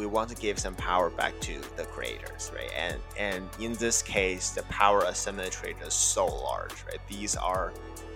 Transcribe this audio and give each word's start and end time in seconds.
we 0.00 0.06
want 0.06 0.30
to 0.30 0.34
give 0.34 0.58
some 0.58 0.74
power 0.74 1.10
back 1.10 1.38
to 1.40 1.60
the 1.76 1.84
creators, 1.84 2.50
right? 2.54 2.70
And 2.74 2.98
and 3.18 3.48
in 3.60 3.74
this 3.74 4.00
case, 4.02 4.50
the 4.50 4.62
power 4.64 5.04
asymmetry 5.04 5.76
is 5.86 5.92
so 5.92 6.24
large, 6.26 6.72
right? 6.88 6.98
These 7.06 7.36
are 7.36 7.72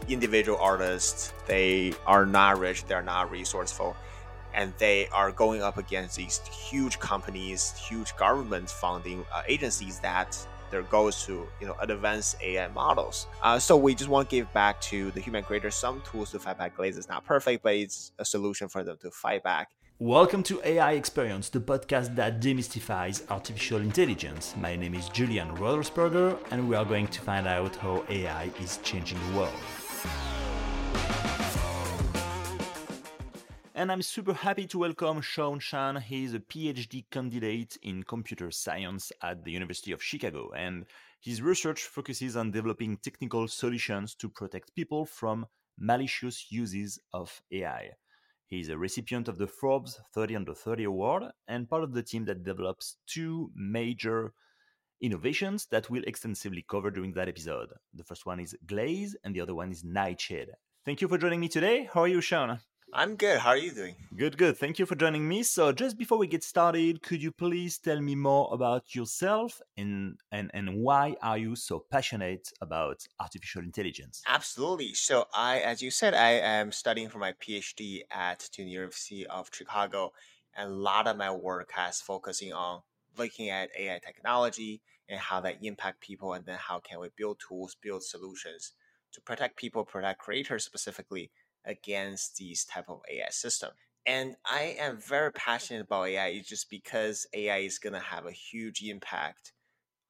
individual 0.09 0.59
artists. 0.59 1.35
They 1.47 1.93
are 2.07 2.25
not 2.25 2.59
rich. 2.59 2.87
They 2.87 2.95
are 2.95 3.03
not 3.03 3.31
resourceful, 3.31 3.95
and 4.55 4.73
they 4.79 5.09
are 5.09 5.31
going 5.31 5.63
up 5.63 5.77
against 5.77 6.17
these 6.17 6.41
huge 6.49 6.99
companies, 6.99 7.75
huge 7.77 8.17
government 8.17 8.71
funding 8.71 9.27
uh, 9.33 9.43
agencies 9.47 10.01
that 10.01 10.39
their 10.71 10.83
goal 10.83 11.09
is 11.09 11.23
to 11.27 11.47
you 11.61 11.67
know 11.67 11.77
advance 11.81 12.35
AI 12.41 12.69
models. 12.69 13.27
Uh, 13.43 13.59
so 13.59 13.77
we 13.77 13.95
just 13.95 14.09
want 14.09 14.31
to 14.31 14.37
give 14.37 14.51
back 14.55 14.81
to 14.81 15.11
the 15.11 15.21
human 15.21 15.45
creators 15.45 15.75
some 15.75 16.01
tools 16.01 16.31
to 16.31 16.39
fight 16.39 16.57
back 16.57 16.77
glaze. 16.77 16.97
It's 16.97 17.11
not 17.11 17.27
perfect, 17.27 17.63
but 17.63 17.75
it's 17.75 18.13
a 18.19 18.25
solution 18.25 18.69
for 18.69 18.83
them 18.83 18.97
to 19.03 19.11
fight 19.11 19.43
back. 19.43 19.69
Welcome 20.05 20.43
to 20.43 20.61
AI 20.67 20.93
Experience, 20.93 21.49
the 21.49 21.61
podcast 21.61 22.15
that 22.17 22.39
demystifies 22.39 23.23
artificial 23.31 23.79
intelligence. 23.79 24.55
My 24.61 24.77
name 24.77 24.93
is 24.93 25.09
Julien 25.09 25.49
Redelsperger, 25.57 26.37
and 26.51 26.69
we 26.69 26.77
are 26.77 26.85
going 26.85 27.09
to 27.09 27.23
find 27.23 27.47
out 27.47 27.75
how 27.77 28.05
AI 28.11 28.51
is 28.61 28.79
changing 28.83 29.19
the 29.31 29.39
world. 29.39 29.55
And 33.75 33.91
I'm 33.91 34.03
super 34.03 34.35
happy 34.35 34.67
to 34.67 34.79
welcome 34.79 35.23
Shawn 35.23 35.59
Shan. 35.59 35.97
He 35.97 36.25
is 36.25 36.35
a 36.35 36.41
PhD 36.41 37.07
candidate 37.11 37.79
in 37.81 38.03
computer 38.03 38.51
science 38.51 39.11
at 39.23 39.43
the 39.43 39.53
University 39.53 39.93
of 39.93 40.03
Chicago, 40.03 40.53
and 40.55 40.85
his 41.19 41.41
research 41.41 41.85
focuses 41.85 42.37
on 42.37 42.51
developing 42.51 42.99
technical 42.99 43.49
solutions 43.49 44.15
to 44.17 44.29
protect 44.29 44.75
people 44.75 45.07
from 45.07 45.47
malicious 45.79 46.53
uses 46.53 46.99
of 47.15 47.41
AI. 47.51 47.93
He 48.55 48.61
is 48.61 48.69
a 48.69 48.79
recipient 48.79 49.27
of 49.27 49.37
the 49.37 49.49
Forbes 49.49 50.01
30 50.15 50.37
Under 50.37 50.55
30 50.55 50.85
award 50.85 51.25
and 51.49 51.69
part 51.69 51.83
of 51.83 51.93
the 51.93 52.05
team 52.05 52.25
that 52.27 52.45
develops 52.45 52.99
two 53.05 53.51
major 53.57 54.33
innovations 55.01 55.67
that 55.73 55.91
we'll 55.91 56.05
extensively 56.05 56.65
cover 56.71 56.93
during 56.93 57.15
that 57.15 57.29
episode. 57.29 57.71
The 57.95 58.05
first 58.05 58.27
one 58.27 58.39
is 58.39 58.57
Glaze, 58.65 59.17
and 59.25 59.35
the 59.35 59.41
other 59.41 59.57
one 59.57 59.73
is 59.73 59.83
Nightshade. 59.83 60.51
Thank 60.85 61.01
you 61.01 61.09
for 61.09 61.19
joining 61.19 61.41
me 61.41 61.49
today. 61.49 61.91
How 61.93 62.03
are 62.03 62.09
you, 62.09 62.21
Shawn? 62.21 62.61
I'm 62.95 63.17
good. 63.17 63.41
How 63.41 63.51
are 63.51 63.59
you 63.59 63.73
doing? 63.73 63.97
Good, 64.17 64.39
good. 64.39 64.57
Thank 64.57 64.79
you 64.79 64.87
for 64.87 64.95
joining 64.95 65.27
me. 65.27 65.43
So, 65.43 65.73
just 65.73 65.99
before 65.99 66.19
we 66.19 66.29
get 66.29 66.45
started, 66.45 67.03
could 67.03 67.21
you 67.21 67.33
please 67.33 67.79
tell 67.79 68.01
me 68.01 68.15
more 68.15 68.49
about 68.53 68.95
yourself 68.95 69.61
and 69.77 70.21
and 70.31 70.51
and 70.55 70.77
why 70.77 71.17
are 71.21 71.37
you 71.37 71.57
so 71.57 71.81
passionate 71.81 72.53
about 72.61 73.05
artificial 73.19 73.63
intelligence? 73.63 74.23
Absolutely. 74.27 74.95
So, 74.95 75.27
I, 75.35 75.59
as 75.59 75.83
you 75.83 75.91
said, 75.91 76.15
I 76.15 76.31
am 76.31 76.71
studying 76.71 77.09
for 77.09 77.19
my 77.19 77.33
PhD 77.33 78.03
at 78.11 78.49
the 78.57 78.63
University 78.63 79.27
of 79.27 79.51
Chicago, 79.53 80.13
and 80.57 80.71
a 80.71 80.75
lot 80.75 81.09
of 81.09 81.17
my 81.17 81.33
work 81.33 81.73
has 81.73 82.01
focusing 82.01 82.53
on 82.53 82.83
looking 83.19 83.51
at 83.51 83.71
AI 83.77 83.99
technology 83.99 84.81
and 85.09 85.19
how 85.19 85.41
that 85.41 85.59
impact 85.63 86.01
people, 86.01 86.33
and 86.33 86.47
then 86.47 86.59
how 86.59 86.79
can 86.79 87.01
we 87.01 87.09
build 87.17 87.41
tools, 87.41 87.75
build 87.75 88.05
solutions 88.05 88.73
to 89.13 89.21
protect 89.21 89.57
people, 89.57 89.85
protect 89.85 90.21
creators 90.21 90.65
specifically 90.65 91.31
against 91.65 92.37
these 92.37 92.65
type 92.65 92.87
of 92.89 93.01
AI 93.11 93.31
system. 93.31 93.71
And 94.07 94.37
I 94.45 94.77
am 94.79 94.99
very 94.99 95.33
passionate 95.33 95.83
about 95.83 96.09
AI 96.09 96.41
just 96.41 96.69
because 96.69 97.27
AI 97.33 97.59
is 97.59 97.79
going 97.79 97.95
to 97.95 98.01
have 98.01 98.27
a 98.27 98.33
huge 98.33 98.83
impact 98.83 99.53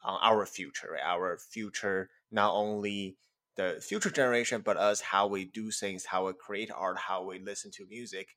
on 0.02 0.18
our 0.22 0.46
future, 0.46 0.90
right? 0.92 1.02
our 1.04 1.38
future, 1.38 2.10
not 2.30 2.52
only 2.54 3.16
the 3.56 3.78
future 3.80 4.10
generation, 4.10 4.62
but 4.64 4.76
us, 4.76 5.00
how 5.00 5.26
we 5.26 5.44
do 5.44 5.70
things, 5.70 6.06
how 6.06 6.26
we 6.26 6.32
create 6.34 6.70
art, 6.74 6.98
how 6.98 7.24
we 7.24 7.38
listen 7.38 7.70
to 7.72 7.86
music. 7.86 8.36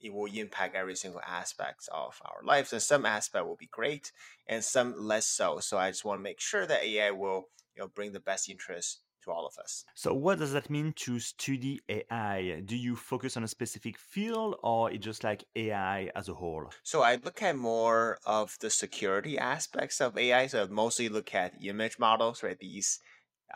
It 0.00 0.12
will 0.12 0.26
impact 0.26 0.74
every 0.74 0.96
single 0.96 1.20
aspect 1.26 1.88
of 1.92 2.20
our 2.24 2.42
lives. 2.44 2.72
And 2.72 2.82
some 2.82 3.06
aspect 3.06 3.46
will 3.46 3.56
be 3.56 3.68
great 3.70 4.12
and 4.46 4.64
some 4.64 4.94
less 4.98 5.26
so. 5.26 5.60
So 5.60 5.78
I 5.78 5.90
just 5.90 6.04
want 6.04 6.18
to 6.18 6.22
make 6.22 6.40
sure 6.40 6.66
that 6.66 6.82
AI 6.84 7.10
will, 7.10 7.48
you 7.76 7.82
know, 7.82 7.88
bring 7.88 8.12
the 8.12 8.20
best 8.20 8.50
interest 8.50 9.00
to 9.24 9.30
all 9.30 9.46
of 9.46 9.56
us. 9.58 9.84
So, 9.94 10.14
what 10.14 10.38
does 10.38 10.52
that 10.52 10.70
mean 10.70 10.92
to 10.96 11.18
study 11.18 11.80
AI? 11.88 12.60
Do 12.64 12.76
you 12.76 12.96
focus 12.96 13.36
on 13.36 13.44
a 13.44 13.48
specific 13.48 13.98
field 13.98 14.56
or 14.62 14.90
it's 14.90 15.04
just 15.04 15.24
like 15.24 15.44
AI 15.56 16.10
as 16.14 16.28
a 16.28 16.34
whole? 16.34 16.70
So, 16.82 17.02
I 17.02 17.16
look 17.16 17.42
at 17.42 17.56
more 17.56 18.18
of 18.26 18.56
the 18.60 18.70
security 18.70 19.38
aspects 19.38 20.00
of 20.00 20.16
AI. 20.16 20.46
So, 20.46 20.62
I 20.62 20.66
mostly 20.66 21.08
look 21.08 21.34
at 21.34 21.54
image 21.62 21.98
models, 21.98 22.42
right? 22.42 22.58
These 22.58 23.00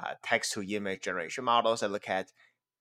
uh, 0.03 0.15
text 0.23 0.53
to 0.53 0.63
image 0.63 1.03
generation 1.03 1.45
models. 1.45 1.83
I 1.83 1.87
look 1.87 2.09
at 2.09 2.33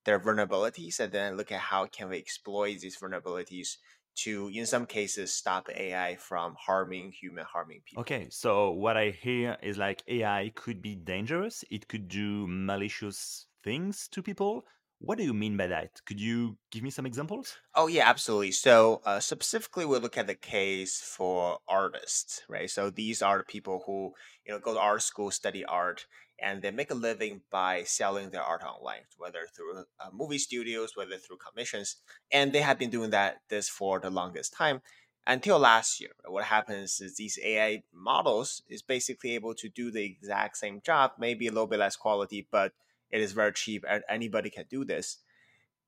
their 0.06 0.20
vulnerabilities 0.20 1.00
and 1.00 1.12
then 1.12 1.36
look 1.36 1.52
at 1.52 1.60
how 1.60 1.86
can 1.86 2.10
we 2.10 2.18
exploit 2.18 2.80
these 2.80 2.98
vulnerabilities 2.98 3.78
to 4.18 4.50
in 4.54 4.66
some 4.66 4.86
cases 4.86 5.34
stop 5.34 5.70
AI 5.70 6.16
from 6.16 6.56
harming 6.60 7.12
human 7.12 7.46
harming 7.46 7.82
people. 7.86 8.02
Okay, 8.02 8.28
so 8.30 8.72
what 8.72 8.98
I 8.98 9.12
hear 9.12 9.58
is 9.62 9.78
like 9.78 10.04
AI 10.08 10.52
could 10.56 10.82
be 10.82 10.96
dangerous. 10.96 11.64
It 11.70 11.88
could 11.88 12.08
do 12.08 12.48
malicious 12.48 13.48
things 13.64 14.08
to 14.10 14.22
people. 14.22 14.66
What 15.00 15.18
do 15.18 15.24
you 15.24 15.34
mean 15.34 15.58
by 15.58 15.66
that? 15.68 16.06
Could 16.06 16.20
you 16.20 16.60
give 16.70 16.84
me 16.84 16.92
some 16.92 17.06
examples? 17.08 17.58
Oh 17.76 17.88
yeah, 17.88 18.10
absolutely. 18.10 18.52
So 18.54 19.02
uh, 19.06 19.20
specifically, 19.20 19.86
we 19.86 20.00
look 20.00 20.18
at 20.18 20.26
the 20.28 20.36
case 20.36 21.00
for 21.00 21.60
artists, 21.68 22.42
right? 22.50 22.70
So 22.70 22.90
these 22.90 23.22
are 23.22 23.38
the 23.40 23.44
people 23.44 23.84
who 23.86 24.14
you 24.46 24.54
know 24.54 24.60
go 24.60 24.74
to 24.74 24.80
art 24.80 25.04
school, 25.04 25.30
study 25.32 25.64
art, 25.64 26.08
and 26.40 26.62
they 26.62 26.72
make 26.72 26.90
a 26.90 26.96
living 26.96 27.44
by 27.52 27.84
selling 27.84 28.32
their 28.32 28.42
art 28.42 28.64
online, 28.64 29.04
whether 29.18 29.46
through 29.56 29.86
uh, 30.00 30.10
movie 30.12 30.40
studios, 30.40 30.96
whether 30.96 31.18
through 31.18 31.38
commissions, 31.38 31.98
and 32.32 32.52
they 32.52 32.62
have 32.62 32.80
been 32.80 32.90
doing 32.90 33.12
that 33.12 33.42
this 33.50 33.70
for 33.70 34.00
the 34.00 34.10
longest 34.10 34.54
time 34.54 34.82
until 35.28 35.60
last 35.60 36.00
year. 36.00 36.12
What 36.26 36.46
happens 36.46 37.00
is 37.00 37.18
these 37.18 37.38
AI 37.44 37.84
models 37.94 38.64
is 38.68 38.82
basically 38.82 39.36
able 39.36 39.54
to 39.56 39.70
do 39.70 39.92
the 39.92 40.04
exact 40.04 40.58
same 40.58 40.82
job, 40.82 41.12
maybe 41.20 41.46
a 41.48 41.52
little 41.52 41.68
bit 41.68 41.80
less 41.80 41.96
quality, 41.96 42.48
but 42.50 42.74
it 43.12 43.22
is 43.22 43.32
very 43.32 43.54
cheap 43.54 43.84
and 43.88 44.04
anybody 44.10 44.50
can 44.50 44.66
do 44.70 44.86
this. 44.86 45.18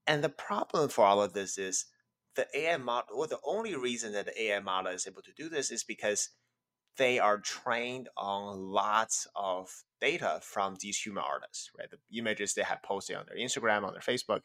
And 0.07 0.24
the 0.24 0.30
problem 0.30 0.90
for 0.90 1.06
all 1.06 1.22
of 1.22 1.34
this 1.34 1.57
is 1.57 1.85
the 2.35 2.47
AI 2.56 2.78
model, 2.78 3.18
well, 3.18 3.28
the 3.28 3.40
only 3.46 3.75
reason 3.75 4.13
that 4.13 4.25
the 4.25 4.44
AI 4.44 4.59
model 4.59 4.91
is 4.94 5.07
able 5.07 5.22
to 5.24 5.34
do 5.35 5.50
this 5.50 5.72
is 5.72 5.84
because 5.84 6.30
they 6.97 7.19
are 7.19 7.38
trained 7.38 8.09
on 8.18 8.57
lots 8.57 9.28
of 9.35 9.84
data 10.02 10.40
from 10.41 10.75
these 10.80 10.97
human 10.97 11.24
artists, 11.24 11.69
right? 11.78 11.90
The 11.90 12.18
images 12.18 12.53
they 12.53 12.63
have 12.63 12.84
posted 12.84 13.16
on 13.16 13.25
their 13.28 13.38
Instagram, 13.38 13.84
on 13.84 13.94
their 13.94 14.01
Facebook. 14.01 14.41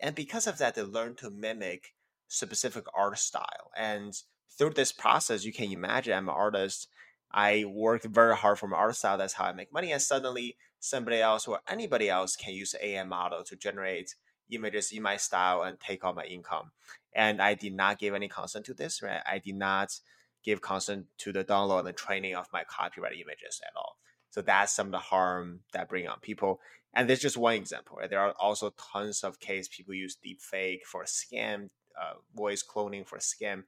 And 0.00 0.14
because 0.14 0.46
of 0.46 0.58
that, 0.58 0.74
they 0.74 0.82
learn 0.82 1.14
to 1.16 1.30
mimic 1.30 1.94
specific 2.28 2.84
art 2.94 3.18
style. 3.18 3.70
And 3.76 4.14
through 4.58 4.70
this 4.70 4.92
process, 4.92 5.44
you 5.44 5.52
can 5.52 5.70
imagine 5.72 6.12
I'm 6.12 6.28
an 6.28 6.34
artist. 6.34 6.88
I 7.30 7.64
work 7.64 8.02
very 8.02 8.36
hard 8.36 8.58
for 8.58 8.68
my 8.68 8.76
art 8.76 8.96
style. 8.96 9.18
That's 9.18 9.34
how 9.34 9.44
I 9.44 9.52
make 9.52 9.72
money. 9.72 9.92
And 9.92 10.02
suddenly, 10.02 10.56
somebody 10.86 11.20
else 11.20 11.46
or 11.46 11.60
anybody 11.68 12.08
else 12.08 12.36
can 12.36 12.54
use 12.54 12.74
AI 12.80 13.04
model 13.04 13.42
to 13.44 13.56
generate 13.56 14.14
images 14.50 14.92
in 14.92 15.02
my 15.02 15.16
style 15.16 15.62
and 15.62 15.80
take 15.80 16.04
all 16.04 16.14
my 16.14 16.24
income. 16.24 16.70
And 17.14 17.42
I 17.42 17.54
did 17.54 17.74
not 17.74 17.98
give 17.98 18.14
any 18.14 18.28
consent 18.28 18.66
to 18.66 18.74
this, 18.74 19.02
right? 19.02 19.20
I 19.26 19.38
did 19.38 19.56
not 19.56 19.98
give 20.44 20.62
consent 20.62 21.06
to 21.18 21.32
the 21.32 21.44
download 21.44 21.86
and 21.88 21.96
training 21.96 22.36
of 22.36 22.46
my 22.52 22.62
copyright 22.64 23.14
images 23.14 23.60
at 23.64 23.72
all. 23.76 23.96
So 24.30 24.42
that's 24.42 24.72
some 24.72 24.88
of 24.88 24.92
the 24.92 24.98
harm 24.98 25.60
that 25.72 25.88
bring 25.88 26.06
on 26.06 26.20
people. 26.20 26.60
And 26.94 27.08
there's 27.08 27.20
just 27.20 27.36
one 27.36 27.54
example. 27.54 27.96
Right? 27.98 28.08
There 28.08 28.20
are 28.20 28.34
also 28.38 28.72
tons 28.92 29.24
of 29.24 29.40
cases 29.40 29.68
people 29.68 29.94
use 29.94 30.16
deepfake 30.16 30.82
for 30.84 31.04
scam, 31.04 31.70
uh, 32.00 32.14
voice 32.34 32.62
cloning 32.62 33.06
for 33.06 33.18
scam, 33.18 33.64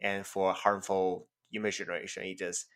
and 0.00 0.26
for 0.26 0.52
harmful 0.52 1.26
image 1.52 1.78
generation. 1.78 2.26
You 2.26 2.36
just 2.36 2.66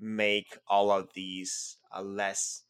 make 0.00 0.58
all 0.66 0.90
of 0.90 1.08
these 1.14 1.76
uh, 1.94 2.02
less, 2.02 2.62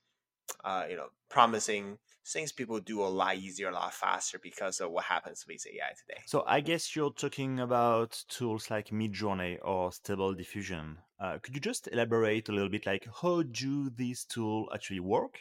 uh, 0.64 0.84
you 0.88 0.96
know, 0.96 1.08
promising 1.28 1.98
things 2.26 2.52
people 2.52 2.80
do 2.80 3.02
a 3.02 3.06
lot 3.06 3.36
easier, 3.36 3.68
a 3.68 3.72
lot 3.72 3.92
faster 3.92 4.38
because 4.42 4.80
of 4.80 4.90
what 4.90 5.04
happens 5.04 5.44
with 5.46 5.66
AI 5.66 5.92
today. 6.06 6.20
So 6.26 6.44
I 6.46 6.60
guess 6.60 6.96
you're 6.96 7.12
talking 7.12 7.60
about 7.60 8.22
tools 8.28 8.70
like 8.70 8.88
Midjourney 8.88 9.58
or 9.62 9.92
Stable 9.92 10.34
Diffusion. 10.34 10.98
Uh, 11.20 11.38
could 11.42 11.54
you 11.54 11.60
just 11.60 11.88
elaborate 11.92 12.48
a 12.48 12.52
little 12.52 12.70
bit, 12.70 12.86
like 12.86 13.06
how 13.22 13.42
do 13.42 13.90
these 13.90 14.24
tools 14.24 14.68
actually 14.74 15.00
work, 15.00 15.38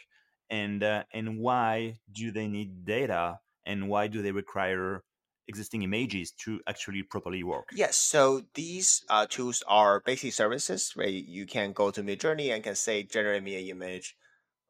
and 0.50 0.82
uh, 0.82 1.04
and 1.12 1.38
why 1.38 1.98
do 2.12 2.30
they 2.30 2.46
need 2.46 2.84
data, 2.84 3.40
and 3.64 3.88
why 3.88 4.06
do 4.06 4.22
they 4.22 4.32
require 4.32 5.02
existing 5.48 5.82
images 5.82 6.32
to 6.32 6.60
actually 6.66 7.02
properly 7.02 7.42
work? 7.42 7.68
Yes, 7.74 7.96
so 7.96 8.42
these 8.54 9.04
uh, 9.10 9.26
tools 9.28 9.62
are 9.66 10.00
basic 10.00 10.32
services 10.32 10.92
where 10.94 11.08
you 11.08 11.46
can 11.46 11.72
go 11.72 11.90
to 11.90 12.02
Midjourney 12.02 12.54
and 12.54 12.62
can 12.62 12.74
say 12.74 13.02
generate 13.02 13.42
me 13.42 13.56
an 13.56 13.76
image 13.76 14.16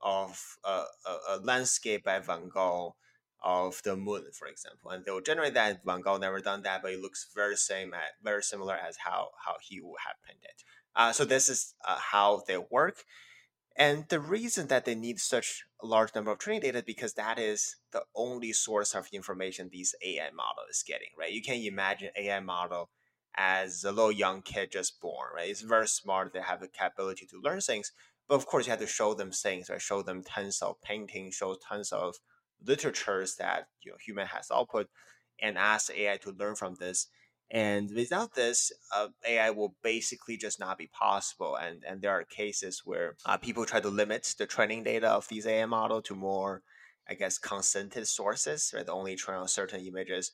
of 0.05 0.59
a, 0.65 0.85
a, 1.07 1.19
a, 1.31 1.37
landscape 1.43 2.05
by 2.05 2.19
Van 2.19 2.49
Gogh 2.49 2.95
of 3.43 3.83
the 3.85 3.97
moon, 3.97 4.25
for 4.33 4.47
example, 4.47 4.91
and 4.91 5.05
they 5.05 5.11
will 5.11 5.23
generate 5.23 5.55
that. 5.55 5.81
Van 5.85 6.03
Gogh 6.03 6.19
never 6.19 6.41
done 6.41 6.63
that, 6.63 6.83
but 6.83 6.93
it 6.93 7.01
looks 7.01 7.29
very 7.35 7.57
same, 7.57 7.95
at, 7.95 8.13
very 8.23 8.43
similar 8.43 8.75
as 8.75 8.99
how 8.99 9.31
how 9.45 9.57
he 9.63 9.81
would 9.81 9.99
have 10.07 10.17
painted. 10.27 10.63
Uh, 10.95 11.13
so 11.13 11.25
this 11.25 11.49
is 11.49 11.75
uh, 11.87 11.97
how 11.99 12.43
they 12.47 12.59
work, 12.59 13.05
and 13.77 14.05
the 14.11 14.21
reason 14.21 14.69
that 14.69 14.85
they 14.85 14.95
need 14.95 15.19
such 15.19 15.65
a 15.83 15.87
large 15.87 16.15
number 16.15 16.31
of 16.31 16.39
training 16.39 16.63
data 16.63 16.83
because 16.87 17.15
that 17.15 17.39
is 17.39 17.77
the 17.93 18.03
only 18.15 18.53
source 18.53 18.95
of 18.95 19.09
information 19.11 19.71
these 19.73 19.95
AI 20.05 20.31
model 20.31 20.65
is 20.71 20.85
getting. 20.87 21.09
Right? 21.19 21.33
You 21.33 21.43
can 21.43 21.57
imagine 21.57 22.11
AI 22.17 22.41
model 22.41 22.91
as 23.37 23.85
a 23.85 23.91
little 23.91 24.13
young 24.13 24.43
kid 24.43 24.71
just 24.71 25.01
born, 25.01 25.31
right? 25.35 25.51
It's 25.51 25.63
very 25.63 25.89
smart. 25.89 26.33
They 26.33 26.41
have 26.41 26.61
the 26.61 26.69
capability 26.69 27.27
to 27.27 27.41
learn 27.43 27.61
things. 27.61 27.93
But 28.29 28.37
of 28.37 28.47
course, 28.47 28.67
you 28.67 28.71
have 28.71 28.81
to 28.81 28.87
show 28.87 29.15
them 29.15 29.31
things, 29.33 29.69
right? 29.71 29.81
Show 29.81 30.03
them 30.03 30.23
tons 30.25 30.63
of 30.63 30.81
paintings, 30.83 31.35
show 31.35 31.57
tons 31.57 31.93
of 31.93 32.17
literatures 32.65 33.37
that 33.37 33.69
you 33.83 33.93
know 33.93 33.99
human 34.05 34.27
has 34.29 34.51
output, 34.51 34.89
and 35.41 35.59
ask 35.59 35.91
AI 35.95 36.17
to 36.19 36.33
learn 36.33 36.55
from 36.57 36.75
this. 36.77 37.09
And 37.51 37.91
without 37.95 38.35
this, 38.35 38.73
uh, 38.95 39.09
AI 39.27 39.51
will 39.51 39.77
basically 39.83 40.37
just 40.39 40.59
not 40.59 40.79
be 40.79 40.89
possible. 40.89 41.57
And 41.57 41.85
and 41.87 42.01
there 42.03 42.13
are 42.13 42.25
cases 42.25 42.83
where 42.85 43.17
uh, 43.27 43.37
people 43.37 43.67
try 43.67 43.81
to 43.81 43.89
limit 43.91 44.35
the 44.39 44.47
training 44.47 44.85
data 44.85 45.09
of 45.11 45.29
these 45.29 45.47
AI 45.47 45.67
model 45.67 46.01
to 46.03 46.15
more, 46.15 46.63
I 47.09 47.15
guess, 47.15 47.39
consented 47.39 48.09
sources, 48.09 48.73
right? 48.75 48.89
Only 48.89 49.17
train 49.17 49.39
on 49.39 49.49
certain 49.49 49.81
images 49.87 50.33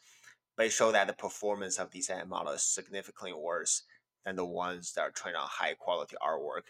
but 0.56 0.66
it 0.66 0.70
showed 0.72 0.92
that 0.92 1.06
the 1.06 1.12
performance 1.14 1.78
of 1.78 1.90
these 1.90 2.10
AI 2.10 2.24
models 2.24 2.56
is 2.56 2.62
significantly 2.66 3.32
worse 3.32 3.82
than 4.24 4.36
the 4.36 4.44
ones 4.44 4.92
that 4.94 5.02
are 5.02 5.10
trained 5.10 5.36
on 5.36 5.48
high 5.48 5.74
quality 5.74 6.16
artwork 6.22 6.68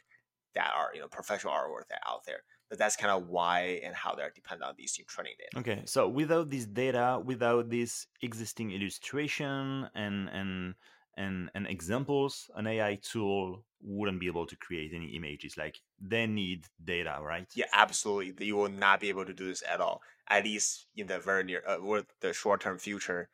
that 0.55 0.71
are 0.77 0.91
you 0.95 1.01
know 1.01 1.09
professional 1.09 1.53
artwork 1.53 1.89
that 1.89 2.01
out 2.07 2.25
there. 2.27 2.43
But 2.69 2.79
that's 2.79 2.97
kind 2.97 3.11
of 3.11 3.29
why 3.29 3.81
and 3.83 3.95
how 3.95 4.15
they're 4.15 4.33
dependent 4.33 4.69
on 4.69 4.75
these 4.79 4.99
training 5.09 5.35
data. 5.39 5.59
Okay, 5.59 5.83
so 5.87 6.09
without 6.09 6.51
this 6.51 6.67
data, 6.67 7.21
without 7.25 7.69
this 7.69 8.07
existing 8.23 8.71
illustration 8.71 9.89
and 9.95 10.29
and 10.29 10.75
and 11.17 11.51
and 11.55 11.67
examples, 11.67 12.51
an 12.57 12.67
AI 12.67 12.99
tool 13.03 13.65
wouldn't 13.83 14.21
be 14.21 14.27
able 14.27 14.47
to 14.47 14.57
create 14.57 14.93
any 14.95 15.09
images. 15.17 15.57
Like 15.57 15.81
they 16.01 16.27
need 16.27 16.67
data, 16.83 17.19
right? 17.23 17.47
Yeah, 17.55 17.67
absolutely. 17.73 18.47
You 18.47 18.57
will 18.57 18.69
not 18.69 19.01
be 19.01 19.09
able 19.09 19.25
to 19.25 19.33
do 19.33 19.49
this 19.49 19.63
at 19.69 19.81
all. 19.81 20.03
At 20.29 20.45
least 20.45 20.87
in 20.97 21.09
the 21.09 21.19
very 21.19 21.45
near 21.45 21.63
uh, 21.67 21.77
or 21.77 22.03
the 22.21 22.33
short 22.33 22.61
term 22.61 22.79
future 22.79 23.29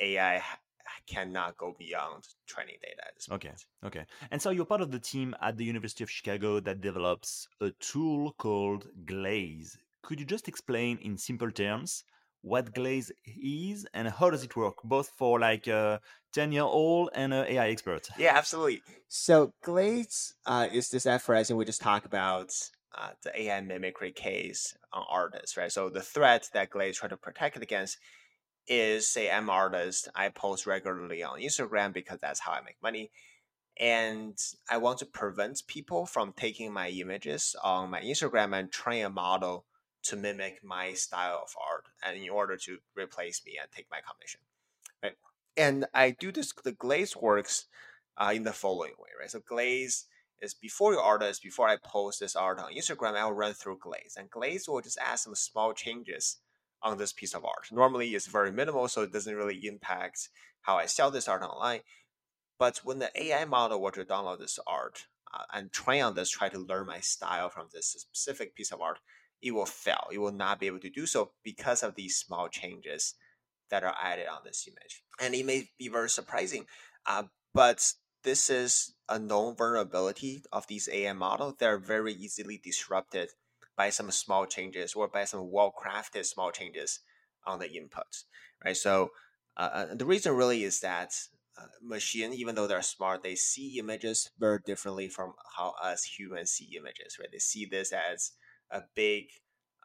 AI 0.00 0.42
cannot 1.06 1.56
go 1.56 1.74
beyond 1.78 2.24
training 2.46 2.76
data 2.82 3.02
at 3.06 3.14
this 3.14 3.26
point. 3.26 3.44
Okay. 3.44 3.54
Okay. 3.86 4.06
And 4.30 4.40
so 4.40 4.50
you're 4.50 4.64
part 4.64 4.80
of 4.80 4.90
the 4.90 4.98
team 4.98 5.34
at 5.40 5.56
the 5.56 5.64
University 5.64 6.04
of 6.04 6.10
Chicago 6.10 6.60
that 6.60 6.80
develops 6.80 7.48
a 7.60 7.70
tool 7.80 8.34
called 8.38 8.86
Glaze. 9.06 9.76
Could 10.02 10.20
you 10.20 10.26
just 10.26 10.48
explain 10.48 10.98
in 10.98 11.16
simple 11.16 11.50
terms 11.50 12.04
what 12.42 12.74
Glaze 12.74 13.12
is 13.26 13.86
and 13.92 14.08
how 14.08 14.30
does 14.30 14.42
it 14.42 14.56
work, 14.56 14.76
both 14.82 15.10
for 15.16 15.38
like 15.38 15.66
a 15.66 16.00
10 16.32 16.52
year 16.52 16.62
old 16.62 17.10
and 17.14 17.34
an 17.34 17.46
AI 17.46 17.68
expert? 17.68 18.08
Yeah, 18.18 18.36
absolutely. 18.36 18.82
So 19.08 19.52
Glaze 19.62 20.34
uh, 20.46 20.68
is 20.72 20.88
this 20.88 21.06
effort, 21.06 21.44
think 21.46 21.58
we 21.58 21.64
just 21.64 21.82
talked 21.82 22.06
about 22.06 22.52
uh, 22.96 23.10
the 23.22 23.42
AI 23.42 23.60
mimicry 23.60 24.12
case 24.12 24.74
on 24.92 25.04
artists, 25.08 25.56
right? 25.56 25.70
So 25.70 25.88
the 25.90 26.00
threat 26.00 26.48
that 26.54 26.70
Glaze 26.70 26.98
try 26.98 27.08
to 27.08 27.16
protect 27.16 27.56
against 27.56 27.98
is 28.66 29.08
say 29.08 29.30
I'm 29.30 29.50
artist. 29.50 30.08
I 30.14 30.28
post 30.28 30.66
regularly 30.66 31.22
on 31.22 31.40
Instagram 31.40 31.92
because 31.92 32.18
that's 32.20 32.40
how 32.40 32.52
I 32.52 32.60
make 32.62 32.82
money. 32.82 33.10
And 33.78 34.36
I 34.68 34.76
want 34.76 34.98
to 34.98 35.06
prevent 35.06 35.62
people 35.66 36.06
from 36.06 36.34
taking 36.36 36.72
my 36.72 36.88
images 36.88 37.56
on 37.62 37.90
my 37.90 38.00
Instagram 38.00 38.58
and 38.58 38.70
train 38.70 39.04
a 39.06 39.10
model 39.10 39.64
to 40.02 40.16
mimic 40.16 40.60
my 40.62 40.92
style 40.92 41.40
of 41.42 41.54
art 41.70 41.84
and 42.04 42.22
in 42.22 42.30
order 42.30 42.56
to 42.56 42.78
replace 42.94 43.42
me 43.44 43.58
and 43.60 43.70
take 43.70 43.86
my 43.90 44.00
commission. 44.00 44.40
Right. 45.02 45.16
And 45.56 45.86
I 45.94 46.10
do 46.10 46.32
this 46.32 46.52
the 46.64 46.72
glaze 46.72 47.16
works 47.16 47.66
uh, 48.16 48.32
in 48.34 48.44
the 48.44 48.52
following 48.52 48.92
way, 48.98 49.10
right? 49.18 49.30
So 49.30 49.40
glaze 49.40 50.06
is 50.40 50.54
before 50.54 50.92
your 50.92 51.02
artist, 51.02 51.42
before 51.42 51.68
I 51.68 51.76
post 51.82 52.20
this 52.20 52.36
art 52.36 52.58
on 52.58 52.72
Instagram, 52.72 53.16
I'll 53.16 53.32
run 53.32 53.52
through 53.52 53.78
glaze. 53.78 54.16
And 54.18 54.30
glaze 54.30 54.68
will 54.68 54.80
just 54.80 54.98
add 54.98 55.18
some 55.18 55.34
small 55.34 55.72
changes 55.72 56.38
on 56.82 56.98
this 56.98 57.12
piece 57.12 57.34
of 57.34 57.44
art. 57.44 57.68
Normally, 57.70 58.08
it's 58.14 58.26
very 58.26 58.52
minimal, 58.52 58.88
so 58.88 59.02
it 59.02 59.12
doesn't 59.12 59.34
really 59.34 59.66
impact 59.66 60.28
how 60.62 60.76
I 60.76 60.86
sell 60.86 61.10
this 61.10 61.28
art 61.28 61.42
online. 61.42 61.80
But 62.58 62.78
when 62.84 62.98
the 62.98 63.10
AI 63.20 63.44
model 63.44 63.80
were 63.80 63.90
to 63.92 64.04
download 64.04 64.38
this 64.38 64.58
art 64.66 65.06
uh, 65.32 65.44
and 65.52 65.72
train 65.72 66.02
on 66.02 66.14
this, 66.14 66.30
try 66.30 66.48
to 66.48 66.58
learn 66.58 66.86
my 66.86 67.00
style 67.00 67.48
from 67.48 67.68
this 67.72 67.86
specific 67.86 68.54
piece 68.54 68.72
of 68.72 68.80
art, 68.80 68.98
it 69.42 69.52
will 69.52 69.66
fail. 69.66 70.06
It 70.12 70.18
will 70.18 70.32
not 70.32 70.60
be 70.60 70.66
able 70.66 70.80
to 70.80 70.90
do 70.90 71.06
so 71.06 71.32
because 71.42 71.82
of 71.82 71.94
these 71.94 72.16
small 72.16 72.48
changes 72.48 73.14
that 73.70 73.84
are 73.84 73.94
added 74.02 74.26
on 74.28 74.40
this 74.44 74.68
image. 74.68 75.02
And 75.20 75.34
it 75.34 75.46
may 75.46 75.70
be 75.78 75.88
very 75.88 76.10
surprising, 76.10 76.66
uh, 77.06 77.24
but 77.54 77.92
this 78.24 78.50
is 78.50 78.94
a 79.08 79.18
known 79.18 79.56
vulnerability 79.56 80.42
of 80.52 80.66
these 80.66 80.88
AI 80.92 81.12
models. 81.12 81.54
They're 81.58 81.78
very 81.78 82.12
easily 82.12 82.60
disrupted 82.62 83.30
by 83.80 83.88
some 83.88 84.10
small 84.10 84.44
changes 84.44 84.92
or 84.92 85.08
by 85.08 85.24
some 85.24 85.50
well-crafted 85.50 86.26
small 86.26 86.50
changes 86.50 87.00
on 87.46 87.58
the 87.60 87.70
inputs, 87.80 88.24
right? 88.62 88.76
So 88.76 89.08
uh, 89.56 89.70
uh, 89.72 89.94
the 89.94 90.04
reason 90.04 90.36
really 90.36 90.64
is 90.64 90.80
that 90.80 91.12
uh, 91.58 91.64
machine, 91.82 92.34
even 92.34 92.54
though 92.54 92.66
they're 92.66 92.82
smart, 92.82 93.22
they 93.22 93.36
see 93.36 93.78
images 93.78 94.30
very 94.38 94.58
differently 94.66 95.08
from 95.08 95.32
how 95.56 95.72
us 95.82 96.04
humans 96.04 96.50
see 96.50 96.76
images, 96.76 97.16
right? 97.18 97.32
They 97.32 97.38
see 97.38 97.64
this 97.64 97.90
as 97.90 98.32
a 98.70 98.82
big 98.94 99.24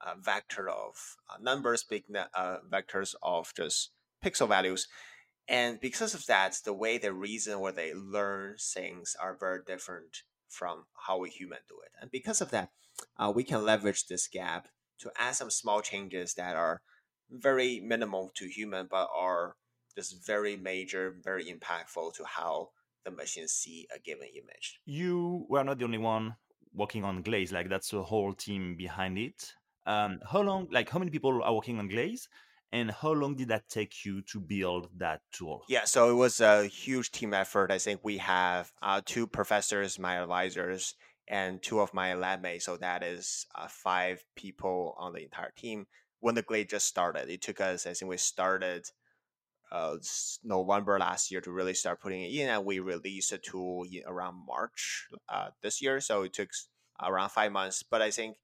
uh, 0.06 0.16
vector 0.22 0.68
of 0.68 0.96
uh, 1.30 1.38
numbers, 1.42 1.86
big 1.90 2.04
uh, 2.34 2.58
vectors 2.70 3.16
of 3.24 3.54
just 3.56 3.92
pixel 4.22 4.50
values. 4.50 4.90
And 5.48 5.80
because 5.80 6.14
of 6.14 6.26
that, 6.26 6.58
the 6.66 6.74
way 6.74 6.98
they 6.98 7.12
reason 7.12 7.54
or 7.64 7.72
they 7.72 7.94
learn 7.94 8.58
things 8.60 9.16
are 9.22 9.38
very 9.40 9.62
different 9.66 10.24
from 10.48 10.86
how 11.08 11.20
we 11.20 11.30
human 11.30 11.60
do 11.68 11.76
it. 11.86 11.92
And 12.02 12.12
because 12.12 12.42
of 12.42 12.52
that, 12.52 12.70
uh, 13.18 13.32
we 13.36 13.44
can 13.44 13.64
leverage 13.64 14.08
this 14.08 14.28
gap 14.28 14.68
to 15.00 15.12
add 15.18 15.36
some 15.36 15.52
small 15.52 15.82
changes 15.82 16.34
that 16.36 16.56
are 16.56 16.82
very 17.30 17.80
minimal 17.80 18.32
to 18.36 18.46
human, 18.46 18.88
but 18.90 19.08
are 19.16 19.56
just 19.96 20.26
very 20.26 20.56
major, 20.56 21.16
very 21.24 21.46
impactful 21.46 22.14
to 22.16 22.24
how 22.26 22.70
the 23.04 23.12
machine 23.12 23.48
see 23.48 23.88
a 23.96 24.00
given 24.00 24.28
image. 24.28 24.80
You 24.86 25.46
were 25.50 25.64
not 25.64 25.80
the 25.80 25.86
only 25.86 25.98
one 25.98 26.36
working 26.74 27.04
on 27.04 27.22
Glaze; 27.22 27.52
like 27.52 27.70
that's 27.70 27.94
a 27.94 28.04
whole 28.04 28.34
team 28.34 28.76
behind 28.76 29.18
it. 29.18 29.54
Um, 29.86 30.20
how 30.32 30.42
long? 30.42 30.68
Like 30.72 30.90
how 30.90 31.00
many 31.00 31.12
people 31.12 31.42
are 31.44 31.54
working 31.54 31.80
on 31.80 31.88
Glaze? 31.88 32.28
And 32.75 32.92
how 32.92 33.13
long 33.13 33.36
did 33.38 33.48
that 33.48 33.69
take 33.69 34.04
you 34.04 34.22
to 34.24 34.39
build 34.42 34.89
that 34.98 35.22
tool? 35.31 35.63
Yeah, 35.69 35.86
so 35.86 36.10
it 36.10 36.16
was 36.16 36.42
a 36.42 36.66
huge 36.66 37.10
team 37.10 37.33
effort. 37.33 37.72
I 37.72 37.77
think 37.77 38.01
we 38.04 38.18
have 38.18 38.69
uh, 38.81 39.00
two 39.06 39.27
professors, 39.27 39.98
my 39.98 40.16
advisors, 40.16 40.95
and 41.25 41.63
two 41.63 41.80
of 41.80 41.94
my 41.94 42.16
lab 42.16 42.42
mates. 42.42 42.66
So 42.66 42.75
that 42.75 43.01
is 43.01 43.45
uh, 43.56 43.69
five 43.69 44.25
people 44.36 44.94
on 44.98 45.13
the 45.13 45.24
entire 45.24 45.54
team. 45.56 45.88
When 46.19 46.36
the 46.36 46.42
Glaze 46.42 46.68
just 46.69 46.88
started, 46.88 47.30
it 47.30 47.42
took 47.42 47.62
us. 47.62 47.88
I 47.88 47.94
think 47.94 48.10
we 48.10 48.18
started 48.18 48.89
uh, 49.72 49.95
November 50.44 51.00
last 51.00 51.31
year 51.31 51.39
to 51.39 51.51
really 51.54 51.75
start 51.75 52.01
putting 52.01 52.24
it 52.24 52.33
in, 52.33 52.50
and 52.50 52.66
we 52.66 52.80
released 52.80 53.31
a 53.31 53.38
tool 53.38 53.86
around 54.05 54.46
March 54.46 55.08
uh, 55.29 55.51
this 55.63 55.82
year. 55.82 56.01
So 56.01 56.24
it 56.24 56.34
took 56.34 56.50
around 57.01 57.29
five 57.29 57.53
months. 57.53 57.84
But 57.84 58.01
I 58.01 58.12
think 58.12 58.36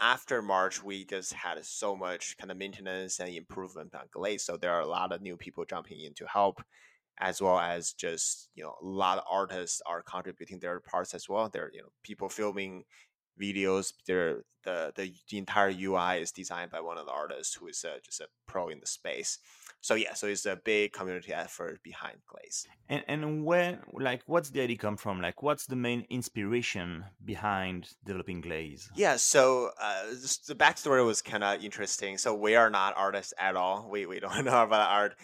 after 0.00 0.42
March, 0.42 0.82
we 0.82 1.04
just 1.04 1.32
had 1.32 1.64
so 1.64 1.96
much 1.96 2.36
kind 2.36 2.50
of 2.50 2.56
maintenance 2.56 3.18
and 3.18 3.34
improvement 3.34 3.94
on 3.94 4.02
Glaze. 4.10 4.44
So 4.44 4.56
there 4.56 4.72
are 4.72 4.80
a 4.80 4.86
lot 4.86 5.12
of 5.12 5.22
new 5.22 5.36
people 5.36 5.64
jumping 5.64 6.00
in 6.00 6.14
to 6.14 6.26
help 6.26 6.62
as 7.18 7.40
well 7.40 7.58
as 7.58 7.92
just 7.92 8.50
you 8.54 8.62
know 8.62 8.74
a 8.82 8.84
lot 8.84 9.18
of 9.18 9.24
artists 9.30 9.80
are 9.86 10.02
contributing 10.02 10.58
their 10.58 10.80
parts 10.80 11.14
as 11.14 11.28
well. 11.28 11.48
There 11.48 11.70
you 11.72 11.80
know 11.80 11.88
people 12.02 12.28
filming 12.28 12.84
videos. 13.40 13.92
There 14.06 14.42
the, 14.64 14.92
the 14.94 15.12
the 15.30 15.38
entire 15.38 15.70
UI 15.70 16.20
is 16.20 16.32
designed 16.32 16.70
by 16.70 16.80
one 16.80 16.98
of 16.98 17.06
the 17.06 17.12
artists 17.12 17.54
who 17.54 17.68
is 17.68 17.84
uh, 17.84 17.98
just 18.04 18.20
a 18.20 18.26
pro 18.46 18.68
in 18.68 18.80
the 18.80 18.86
space. 18.86 19.38
So 19.80 19.94
yeah, 19.94 20.14
so 20.14 20.26
it's 20.26 20.46
a 20.46 20.56
big 20.56 20.92
community 20.92 21.32
effort 21.32 21.82
behind 21.82 22.16
Glaze. 22.26 22.66
And 22.88 23.04
and 23.06 23.44
where 23.44 23.80
like 23.92 24.22
what's 24.26 24.50
the 24.50 24.62
idea 24.62 24.76
come 24.78 24.96
from? 24.96 25.20
Like 25.20 25.42
what's 25.42 25.66
the 25.66 25.76
main 25.76 26.06
inspiration 26.10 27.04
behind 27.24 27.90
developing 28.04 28.40
Glaze? 28.40 28.90
Yeah, 28.96 29.16
so 29.16 29.70
uh, 29.80 30.06
the 30.48 30.54
backstory 30.54 31.04
was 31.04 31.22
kind 31.22 31.44
of 31.44 31.62
interesting. 31.62 32.18
So 32.18 32.34
we 32.34 32.56
are 32.56 32.70
not 32.70 32.94
artists 32.96 33.32
at 33.38 33.56
all. 33.56 33.88
We 33.90 34.06
we 34.06 34.20
don't 34.24 34.44
know 34.44 34.62
about 34.62 34.90
art 34.90 35.14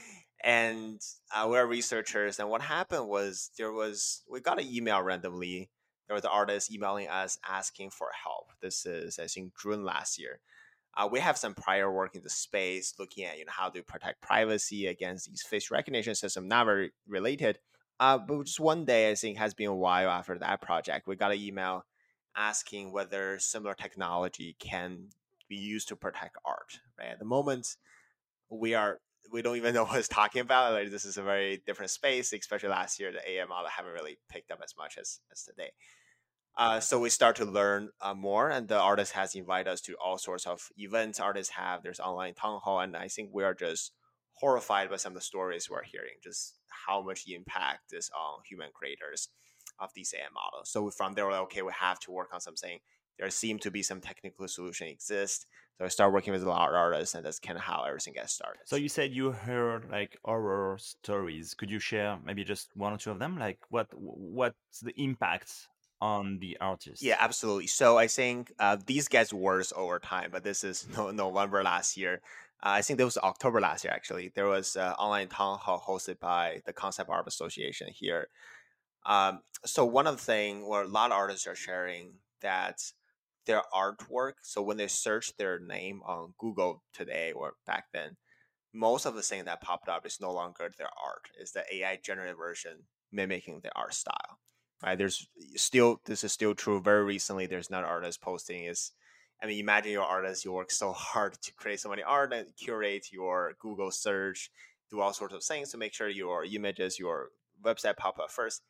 and 0.43 1.01
uh, 1.35 1.47
we're 1.49 1.67
researchers. 1.67 2.39
And 2.39 2.51
what 2.51 2.63
happened 2.63 3.09
was 3.09 3.51
there 3.59 3.73
was 3.73 4.23
we 4.31 4.41
got 4.41 4.61
an 4.61 4.67
email 4.67 5.03
randomly. 5.03 5.71
There 6.09 6.15
was 6.15 6.25
an 6.25 6.31
artist 6.33 6.73
emailing 6.73 7.09
us 7.09 7.39
asking 7.49 7.91
for 7.91 8.09
help. 8.25 8.49
This 8.61 8.85
is 8.85 9.19
I 9.19 9.27
think 9.27 9.53
June 9.61 9.85
last 9.85 10.19
year. 10.19 10.41
Uh, 10.97 11.09
we 11.11 11.21
have 11.21 11.39
some 11.39 11.55
prior 11.55 11.91
work 11.91 12.15
in 12.15 12.23
the 12.23 12.31
space 12.31 12.95
looking 12.99 13.25
at 13.25 13.39
you 13.39 13.45
know 13.45 13.53
how 13.55 13.69
to 13.71 13.83
protect 13.83 14.21
privacy 14.21 14.87
against 14.87 15.29
these 15.29 15.43
face 15.43 15.71
recognition 15.71 16.15
systems, 16.15 16.49
not 16.49 16.67
very 16.67 16.93
related. 17.09 17.59
Uh, 17.99 18.19
but 18.19 18.45
just 18.45 18.61
one 18.61 18.85
day, 18.85 19.11
I 19.11 19.15
think 19.15 19.39
has 19.39 19.55
been 19.55 19.69
a 19.69 19.75
while 19.75 20.11
after 20.11 20.39
that 20.39 20.61
project, 20.61 21.07
we 21.07 21.17
got 21.17 21.33
an 21.33 21.39
email 21.39 21.85
asking 22.37 22.93
whether 22.93 23.39
similar 23.39 23.75
technology 23.75 24.57
can 24.59 25.09
be 25.49 25.57
used 25.57 25.89
to 25.89 25.97
protect 25.97 26.37
art. 26.45 26.81
Right 26.99 27.11
at 27.11 27.19
the 27.19 27.25
moment, 27.25 27.77
we 28.51 28.75
are 28.75 28.99
we 29.31 29.43
don't 29.43 29.57
even 29.57 29.75
know 29.75 29.85
what 29.87 29.99
it's 29.99 30.09
talking 30.09 30.41
about. 30.41 30.73
Like 30.73 30.91
this 30.91 31.05
is 31.05 31.17
a 31.17 31.23
very 31.23 31.63
different 31.67 31.91
space, 31.91 32.33
especially 32.33 32.69
last 32.69 33.01
year. 33.01 33.13
The 33.13 33.31
AI 33.31 33.45
model 33.47 33.71
haven't 33.71 33.93
really 33.93 34.19
picked 34.29 34.51
up 34.51 34.61
as 34.63 34.75
much 34.77 34.99
as 34.99 35.21
as 35.31 35.43
today. 35.43 35.71
Uh, 36.57 36.81
so 36.81 36.99
we 36.99 37.09
start 37.09 37.37
to 37.37 37.45
learn 37.45 37.89
uh, 38.01 38.13
more, 38.15 38.51
and 38.51 38.69
the 38.69 38.79
artist 38.79 39.13
has 39.13 39.35
invited 39.35 39.71
us 39.71 39.81
to 39.81 39.95
all 39.95 40.19
sorts 40.19 40.47
of 40.47 40.69
events. 40.77 41.19
Artists 41.19 41.55
have 41.55 41.83
there's 41.83 42.01
online 42.01 42.35
town 42.35 42.61
hall, 42.63 42.81
and 42.81 42.97
I 42.97 43.09
think 43.09 43.31
we 43.33 43.43
are 43.43 43.55
just 43.55 43.93
horrified 44.35 44.91
by 44.91 44.97
some 44.97 45.13
of 45.13 45.15
the 45.15 45.23
stories 45.23 45.71
we're 45.71 45.83
hearing, 45.83 46.17
just 46.23 46.59
how 46.87 47.03
much 47.03 47.25
impact 47.27 47.93
is 47.93 48.11
on 48.15 48.41
human 48.47 48.69
creators 48.75 49.29
of 49.79 49.91
these 49.95 50.13
AI 50.15 50.29
models. 50.35 50.71
So 50.71 50.91
from 50.91 51.15
there, 51.15 51.25
we're 51.27 51.33
like, 51.33 51.43
okay, 51.43 51.63
we 51.63 51.73
have 51.79 51.99
to 52.01 52.11
work 52.11 52.31
on 52.35 52.41
something. 52.41 52.79
There 53.19 53.31
seem 53.31 53.59
to 53.61 53.71
be 53.71 53.83
some 53.83 54.01
technical 54.01 54.47
solution 54.49 54.89
exist. 54.89 55.47
So 55.79 55.87
I 55.87 55.89
start 55.89 56.13
working 56.13 56.33
with 56.33 56.43
a 56.43 56.49
lot 56.49 56.69
of 56.69 56.75
artists, 56.75 57.15
and 57.15 57.25
that's 57.25 57.39
kind 57.39 57.57
of 57.57 57.65
how 57.65 57.85
everything 57.85 58.15
gets 58.15 58.35
started. 58.35 58.61
So 58.67 58.77
you 58.77 58.89
said 58.89 59.13
you 59.13 59.33
heard 59.33 59.91
like 59.91 60.19
horror 60.23 60.77
stories. 60.79 61.55
Could 61.55 61.71
you 61.71 61.79
share 61.79 62.19
maybe 62.25 62.45
just 62.45 62.69
one 62.77 62.93
or 62.93 62.99
two 62.99 63.11
of 63.11 63.19
them? 63.19 63.39
Like 63.39 63.59
what 63.71 63.89
what's 63.95 64.81
the 64.81 64.93
impact 65.01 65.69
on 66.03 66.41
the 66.41 66.59
artists? 66.61 67.01
Yeah, 67.01 67.17
absolutely. 67.21 67.69
So 67.69 67.97
I 67.97 68.09
think 68.09 68.53
uh, 68.59 68.77
these 68.85 69.07
get 69.07 69.33
worse 69.33 69.73
over 69.75 70.01
time, 70.01 70.31
but 70.33 70.43
this 70.43 70.65
is 70.65 70.87
no, 70.97 71.13
November 71.13 71.63
last 71.63 71.97
year. 71.97 72.21
Uh, 72.61 72.75
I 72.79 72.83
think 72.83 73.01
it 73.01 73.05
was 73.05 73.17
October 73.19 73.61
last 73.61 73.85
year, 73.85 73.93
actually. 73.93 74.33
There 74.35 74.49
was 74.49 74.77
an 74.77 74.93
online 74.93 75.29
town 75.29 75.59
hall 75.59 75.83
hosted 75.87 76.19
by 76.19 76.61
the 76.67 76.73
Concept 76.73 77.09
Art 77.09 77.29
Association 77.29 77.89
here. 77.93 78.29
Um, 79.07 79.41
so 79.65 79.85
one 79.85 80.09
of 80.09 80.17
the 80.17 80.23
things 80.23 80.65
where 80.67 80.83
a 80.83 80.89
lot 80.89 81.13
of 81.13 81.17
artists 81.17 81.47
are 81.47 81.55
sharing 81.55 82.15
that 82.41 82.83
their 83.47 83.63
artwork, 83.73 84.35
so 84.43 84.61
when 84.61 84.77
they 84.77 84.89
search 84.89 85.37
their 85.37 85.61
name 85.61 86.01
on 86.05 86.35
Google 86.39 86.83
today 86.93 87.33
or 87.33 87.55
back 87.65 87.87
then, 87.93 88.17
most 88.75 89.07
of 89.07 89.15
the 89.15 89.23
thing 89.23 89.45
that 89.45 89.61
popped 89.61 89.89
up 89.89 90.05
is 90.07 90.21
no 90.21 90.33
longer 90.33 90.71
their 90.79 90.91
art. 91.05 91.31
It's 91.39 91.53
the 91.53 91.65
AI 91.73 91.99
generated 92.03 92.37
version 92.37 92.85
mimicking 93.13 93.61
the 93.63 93.71
art 93.77 93.95
style. 93.95 94.39
Right? 94.83 94.99
There's 94.99 95.29
still 95.57 96.01
this 96.05 96.25
is 96.25 96.33
still 96.33 96.55
true. 96.55 96.81
Very 96.81 97.05
recently, 97.05 97.47
there's 97.47 97.71
not 97.71 97.85
artist 97.85 98.21
posting 98.21 98.65
is 98.65 98.93
I 99.43 99.47
mean, 99.47 99.59
imagine 99.59 99.93
your 99.93 100.05
artist, 100.05 100.45
you 100.45 100.53
work 100.53 100.71
so 100.71 100.93
hard 100.93 101.35
to 101.43 101.53
create 101.55 101.81
so 101.81 101.89
many 101.89 102.03
art 102.03 102.33
and 102.33 102.55
curate 102.57 103.13
your 103.13 103.55
Google 103.59 103.91
search, 103.91 104.51
do 104.91 105.01
all 105.01 105.13
sorts 105.13 105.35
of 105.35 105.43
things 105.43 105.71
to 105.71 105.79
make 105.79 105.93
sure 105.93 106.09
your 106.09 106.45
images, 106.45 106.99
your 106.99 107.31
website 107.63 107.97
pop 107.97 108.19
up 108.19 108.31
first. 108.31 108.63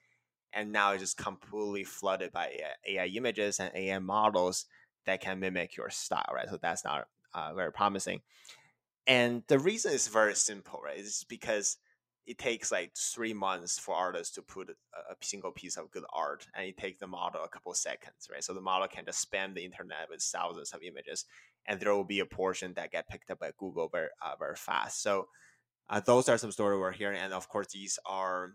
And 0.54 0.73
now 0.73 0.92
it's 0.92 1.02
just 1.02 1.16
completely 1.16 1.85
flooded 1.85 2.33
by 2.33 2.52
AI, 2.87 3.07
images 3.07 3.59
and 3.59 3.71
AI 3.75 3.99
models 3.99 4.66
that 5.07 5.21
can 5.21 5.40
mimic 5.40 5.76
your 5.76 5.90
style, 5.90 6.31
right? 6.33 6.49
So 6.49 6.59
that's 6.61 6.85
not 6.85 7.07
uh, 7.35 7.54
very 7.54 7.73
promising. 7.73 8.21
And 9.07 9.42
the 9.49 9.59
reason 9.59 9.92
is 9.92 10.09
very 10.09 10.35
simple, 10.35 10.81
right? 10.85 10.99
It's 10.99 11.25
because 11.25 11.78
it 12.26 12.38
takes 12.38 12.70
like 12.70 12.92
three 12.96 13.34
months 13.34 13.78
for 13.78 13.94
artists 13.94 14.34
to 14.34 14.42
put 14.42 14.70
a, 14.70 14.74
single 15.20 15.52
piece 15.52 15.76
of 15.76 15.90
good 15.90 16.04
art 16.12 16.46
and 16.54 16.66
it 16.66 16.76
takes 16.76 16.98
the 16.98 17.06
model 17.06 17.42
a 17.44 17.48
couple 17.48 17.72
seconds 17.74 18.28
right? 18.30 18.42
So 18.42 18.54
the 18.54 18.60
model 18.60 18.88
can 18.88 19.04
just 19.04 19.30
spam 19.30 19.54
the 19.54 19.64
internet 19.64 20.08
with 20.10 20.22
thousands 20.22 20.72
of 20.72 20.82
images 20.82 21.24
and 21.66 21.78
there 21.78 21.94
will 21.94 22.04
be 22.04 22.20
a 22.20 22.26
portion 22.26 22.74
that 22.74 22.92
get 22.92 23.08
picked 23.08 23.30
up 23.30 23.40
by 23.40 23.52
google 23.58 23.88
very 23.88 24.08
uh, 24.24 24.34
very 24.38 24.56
fast. 24.56 25.02
So 25.02 25.28
uh, 25.90 26.00
those 26.00 26.28
are 26.28 26.38
some 26.38 26.52
stories 26.52 26.80
we're 26.80 26.92
hearing 26.92 27.18
and 27.18 27.32
of 27.32 27.48
course 27.48 27.68
these 27.72 27.98
are 28.06 28.52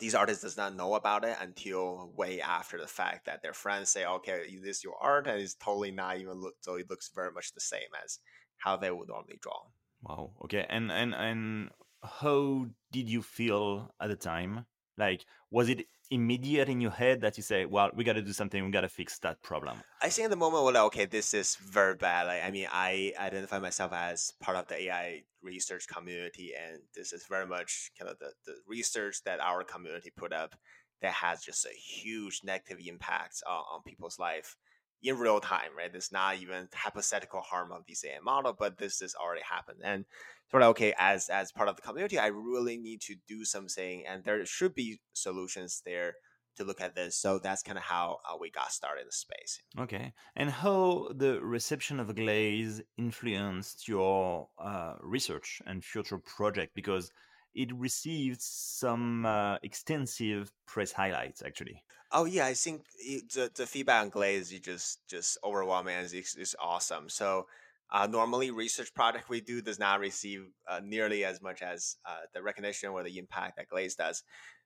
these 0.00 0.14
artists 0.14 0.42
does 0.42 0.56
not 0.56 0.74
know 0.74 0.94
about 0.94 1.24
it 1.24 1.36
until 1.40 2.12
way 2.16 2.40
after 2.40 2.78
the 2.78 2.86
fact 2.86 3.26
that 3.26 3.42
their 3.42 3.52
friends 3.52 3.90
say 3.90 4.06
okay 4.06 4.44
this 4.62 4.78
is 4.78 4.84
your 4.84 4.96
art 5.00 5.26
and 5.26 5.40
it's 5.40 5.54
totally 5.54 5.90
not 5.90 6.18
even 6.18 6.34
look 6.34 6.54
so 6.60 6.76
it 6.76 6.88
looks 6.88 7.10
very 7.14 7.30
much 7.32 7.52
the 7.52 7.60
same 7.60 7.80
as 8.02 8.18
how 8.56 8.76
they 8.76 8.90
would 8.90 9.08
normally 9.08 9.38
draw. 9.40 9.58
Wow. 10.02 10.32
Okay 10.44 10.66
and 10.68 10.90
and 10.90 11.14
and 11.14 11.70
how 12.02 12.66
did 12.90 13.08
you 13.08 13.22
feel 13.22 13.94
at 14.00 14.08
the 14.08 14.16
time? 14.16 14.66
Like, 14.98 15.24
was 15.50 15.68
it 15.68 15.86
immediate 16.10 16.68
in 16.68 16.80
your 16.80 16.90
head 16.90 17.22
that 17.22 17.36
you 17.38 17.42
say, 17.42 17.64
"Well, 17.64 17.90
we 17.94 18.04
got 18.04 18.14
to 18.14 18.22
do 18.22 18.32
something. 18.32 18.62
We 18.64 18.70
got 18.70 18.82
to 18.82 18.88
fix 18.88 19.18
that 19.20 19.42
problem"? 19.42 19.82
I 20.02 20.10
think 20.10 20.26
at 20.26 20.30
the 20.30 20.36
moment, 20.36 20.64
well, 20.64 20.86
okay, 20.86 21.06
this 21.06 21.32
is 21.32 21.56
very 21.56 21.94
bad. 21.94 22.26
Like, 22.26 22.42
I 22.44 22.50
mean, 22.50 22.68
I 22.70 23.14
identify 23.18 23.58
myself 23.58 23.92
as 23.92 24.32
part 24.40 24.56
of 24.56 24.68
the 24.68 24.82
AI 24.82 25.22
research 25.42 25.88
community, 25.88 26.52
and 26.54 26.82
this 26.94 27.12
is 27.12 27.24
very 27.26 27.46
much 27.46 27.90
kind 27.98 28.10
of 28.10 28.18
the, 28.18 28.32
the 28.44 28.56
research 28.66 29.22
that 29.24 29.40
our 29.40 29.64
community 29.64 30.10
put 30.14 30.32
up 30.32 30.54
that 31.00 31.14
has 31.14 31.42
just 31.42 31.66
a 31.66 31.74
huge 31.74 32.42
negative 32.44 32.78
impact 32.86 33.42
on, 33.48 33.64
on 33.72 33.82
people's 33.82 34.18
life 34.18 34.56
in 35.02 35.18
real 35.18 35.40
time, 35.40 35.70
right? 35.76 35.90
There's 35.90 36.12
not 36.12 36.36
even 36.36 36.68
hypothetical 36.72 37.40
harm 37.40 37.72
of 37.72 37.84
this 37.86 38.04
AI 38.04 38.20
model, 38.22 38.54
but 38.58 38.78
this 38.78 39.00
has 39.00 39.14
already 39.14 39.42
happened. 39.42 39.80
And 39.84 40.04
sort 40.50 40.62
of 40.62 40.70
okay, 40.70 40.94
as 40.98 41.28
as 41.28 41.52
part 41.52 41.68
of 41.68 41.76
the 41.76 41.82
community, 41.82 42.18
I 42.18 42.28
really 42.28 42.78
need 42.78 43.00
to 43.02 43.16
do 43.26 43.44
something, 43.44 44.04
and 44.06 44.24
there 44.24 44.44
should 44.46 44.74
be 44.74 45.00
solutions 45.12 45.82
there 45.84 46.14
to 46.56 46.64
look 46.64 46.80
at 46.80 46.94
this. 46.94 47.16
So 47.16 47.38
that's 47.38 47.62
kind 47.62 47.78
of 47.78 47.84
how 47.84 48.18
uh, 48.28 48.36
we 48.38 48.50
got 48.50 48.70
started 48.72 49.02
in 49.02 49.06
the 49.06 49.12
space. 49.12 49.62
Okay, 49.78 50.12
and 50.36 50.50
how 50.50 51.08
the 51.14 51.40
reception 51.40 51.98
of 51.98 52.14
Glaze 52.14 52.80
influenced 52.98 53.88
your 53.88 54.48
uh, 54.58 54.94
research 55.00 55.62
and 55.66 55.84
future 55.84 56.18
project 56.18 56.74
because 56.74 57.10
it 57.54 57.72
received 57.74 58.40
some 58.40 59.26
uh, 59.26 59.56
extensive 59.62 60.52
press 60.66 60.92
highlights 60.92 61.42
actually. 61.42 61.82
Oh 62.10 62.24
yeah, 62.24 62.46
I 62.46 62.54
think 62.54 62.82
it, 62.98 63.32
the, 63.32 63.50
the 63.54 63.66
feedback 63.66 64.02
on 64.02 64.10
Glaze 64.10 64.52
is 64.52 64.60
just 64.60 65.06
just 65.08 65.38
overwhelming 65.44 65.96
it's, 65.96 66.36
it's 66.36 66.54
awesome. 66.60 67.08
So 67.08 67.46
uh, 67.90 68.06
normally 68.06 68.50
research 68.50 68.94
project 68.94 69.28
we 69.28 69.40
do 69.40 69.60
does 69.60 69.78
not 69.78 70.00
receive 70.00 70.46
uh, 70.68 70.80
nearly 70.82 71.24
as 71.24 71.42
much 71.42 71.62
as 71.62 71.96
uh, 72.06 72.20
the 72.32 72.42
recognition 72.42 72.90
or 72.90 73.02
the 73.02 73.18
impact 73.18 73.56
that 73.56 73.68
Glaze 73.68 73.94
does. 73.94 74.22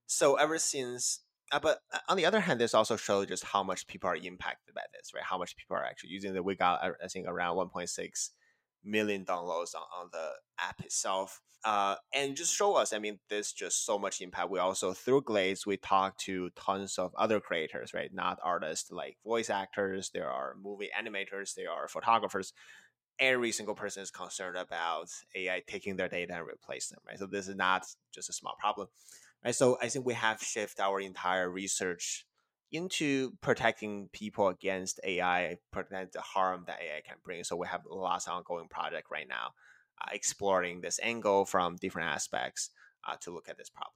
So 0.06 0.36
ever 0.36 0.58
since, 0.58 1.20
uh, 1.50 1.58
but 1.58 1.80
uh, 1.92 1.98
on 2.08 2.16
the 2.16 2.24
other 2.24 2.40
hand, 2.40 2.60
this 2.60 2.74
also 2.74 2.96
shows 2.96 3.26
just 3.26 3.44
how 3.44 3.64
much 3.64 3.88
people 3.88 4.08
are 4.08 4.16
impacted 4.16 4.74
by 4.74 4.82
this, 4.94 5.12
right? 5.12 5.24
How 5.24 5.38
much 5.38 5.56
people 5.56 5.76
are 5.76 5.84
actually 5.84 6.10
using 6.10 6.34
it. 6.34 6.44
We 6.44 6.54
got 6.54 6.82
I 6.82 7.08
think 7.08 7.26
around 7.26 7.56
1.6 7.56 8.30
million 8.84 9.24
downloads 9.24 9.74
on, 9.74 9.82
on 9.98 10.08
the 10.12 10.30
app 10.58 10.80
itself. 10.80 11.40
Uh, 11.64 11.96
and 12.14 12.36
just 12.36 12.54
show 12.54 12.76
us, 12.76 12.92
I 12.92 13.00
mean, 13.00 13.18
there's 13.28 13.52
just 13.52 13.84
so 13.84 13.98
much 13.98 14.20
impact. 14.20 14.50
We 14.50 14.60
also, 14.60 14.92
through 14.92 15.22
Glaze, 15.22 15.66
we 15.66 15.76
talk 15.76 16.16
to 16.18 16.50
tons 16.50 16.96
of 16.96 17.12
other 17.16 17.40
creators, 17.40 17.92
right? 17.92 18.12
Not 18.14 18.38
artists, 18.42 18.92
like 18.92 19.16
voice 19.24 19.50
actors, 19.50 20.10
there 20.14 20.30
are 20.30 20.54
movie 20.62 20.90
animators, 20.96 21.54
there 21.54 21.72
are 21.72 21.88
photographers. 21.88 22.52
Every 23.18 23.50
single 23.50 23.74
person 23.74 24.02
is 24.02 24.10
concerned 24.12 24.56
about 24.56 25.08
AI 25.34 25.62
taking 25.66 25.96
their 25.96 26.08
data 26.08 26.34
and 26.34 26.46
replace 26.46 26.88
them, 26.88 27.00
right? 27.04 27.18
So 27.18 27.26
this 27.26 27.48
is 27.48 27.56
not 27.56 27.84
just 28.14 28.28
a 28.28 28.32
small 28.32 28.54
problem, 28.60 28.86
right? 29.44 29.54
So 29.54 29.76
I 29.82 29.88
think 29.88 30.06
we 30.06 30.14
have 30.14 30.40
shifted 30.40 30.82
our 30.82 31.00
entire 31.00 31.50
research 31.50 32.26
into 32.76 33.32
protecting 33.40 34.08
people 34.12 34.48
against 34.48 35.00
AI, 35.02 35.58
protect 35.72 36.12
the 36.12 36.20
harm 36.20 36.64
that 36.66 36.78
AI 36.80 37.00
can 37.06 37.16
bring. 37.24 37.42
So 37.44 37.56
we 37.56 37.66
have 37.66 37.82
lots 37.88 38.26
of 38.26 38.34
ongoing 38.34 38.68
project 38.68 39.08
right 39.10 39.28
now, 39.28 39.54
uh, 40.00 40.10
exploring 40.12 40.80
this 40.80 41.00
angle 41.02 41.44
from 41.44 41.76
different 41.76 42.08
aspects 42.10 42.70
uh, 43.06 43.16
to 43.22 43.30
look 43.30 43.48
at 43.48 43.58
this 43.58 43.70
problem. 43.70 43.94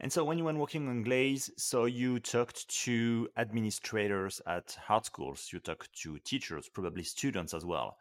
And 0.00 0.12
so 0.12 0.24
when 0.24 0.38
you 0.38 0.44
were 0.44 0.54
working 0.54 0.88
on 0.88 1.02
Glaze, 1.02 1.50
so 1.56 1.84
you 1.84 2.18
talked 2.18 2.68
to 2.84 3.28
administrators 3.36 4.40
at 4.46 4.76
art 4.88 5.06
schools, 5.06 5.50
you 5.52 5.60
talked 5.60 5.92
to 6.02 6.18
teachers, 6.18 6.68
probably 6.68 7.04
students 7.04 7.54
as 7.54 7.64
well. 7.64 7.96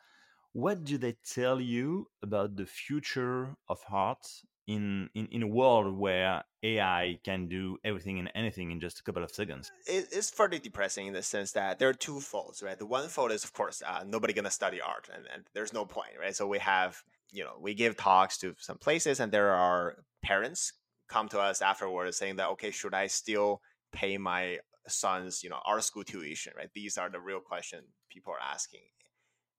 What 0.53 0.86
do 0.86 0.98
they 0.98 1.17
tell 1.29 1.60
you 1.60 2.08
about 2.24 2.55
the 2.55 2.65
future 2.65 3.55
of 3.67 3.79
art 3.91 4.25
in, 4.67 5.10
in, 5.13 5.27
in 5.27 5.43
a 5.43 5.48
world 5.48 5.98
where 5.98 6.43
AI 6.63 7.19
can 7.24 7.48
do 7.48 7.77
everything 7.84 8.19
and 8.19 8.31
anything 8.34 8.72
in 8.72 8.79
just 8.79 9.00
a 9.00 9.03
couple 9.03 9.24
of 9.24 9.31
seconds. 9.31 9.72
It, 9.86 10.07
it's 10.12 10.29
fairly 10.29 10.60
depressing 10.60 11.07
in 11.07 11.13
the 11.13 11.22
sense 11.22 11.51
that 11.51 11.79
there 11.79 11.89
are 11.89 11.93
two 11.93 12.19
faults, 12.19 12.63
right? 12.63 12.77
The 12.77 12.86
one 12.86 13.07
fault 13.07 13.31
is, 13.31 13.43
of 13.43 13.53
course, 13.53 13.84
uh, 13.86 14.03
nobody 14.05 14.34
gonna 14.34 14.51
study 14.51 14.81
art, 14.81 15.10
and, 15.13 15.25
and 15.34 15.43
there's 15.53 15.74
no 15.74 15.86
point, 15.86 16.13
right? 16.19 16.36
So 16.36 16.48
we 16.48 16.60
have, 16.60 17.01
you 17.31 17.43
know, 17.43 17.57
we 17.60 17.74
give 17.74 17.95
talks 17.95 18.38
to 18.39 18.55
some 18.57 18.77
places, 18.77 19.19
and 19.19 19.31
there 19.31 19.51
are 19.51 19.98
parents 20.24 20.74
come 21.07 21.29
to 21.29 21.39
us 21.39 21.62
afterwards 21.62 22.17
saying 22.17 22.38
that, 22.38 22.50
okay, 22.50 22.72
should 22.72 22.93
I 22.93 23.07
still 23.07 23.62
pay 23.91 24.17
my 24.17 24.60
son's, 24.88 25.43
you 25.43 25.50
know, 25.50 25.60
art 25.65 25.84
school 25.84 26.03
tuition, 26.03 26.53
right? 26.57 26.69
These 26.74 26.98
are 26.98 27.10
the 27.10 27.19
real 27.19 27.39
question 27.39 27.81
people 28.10 28.34
are 28.34 28.53
asking 28.53 28.81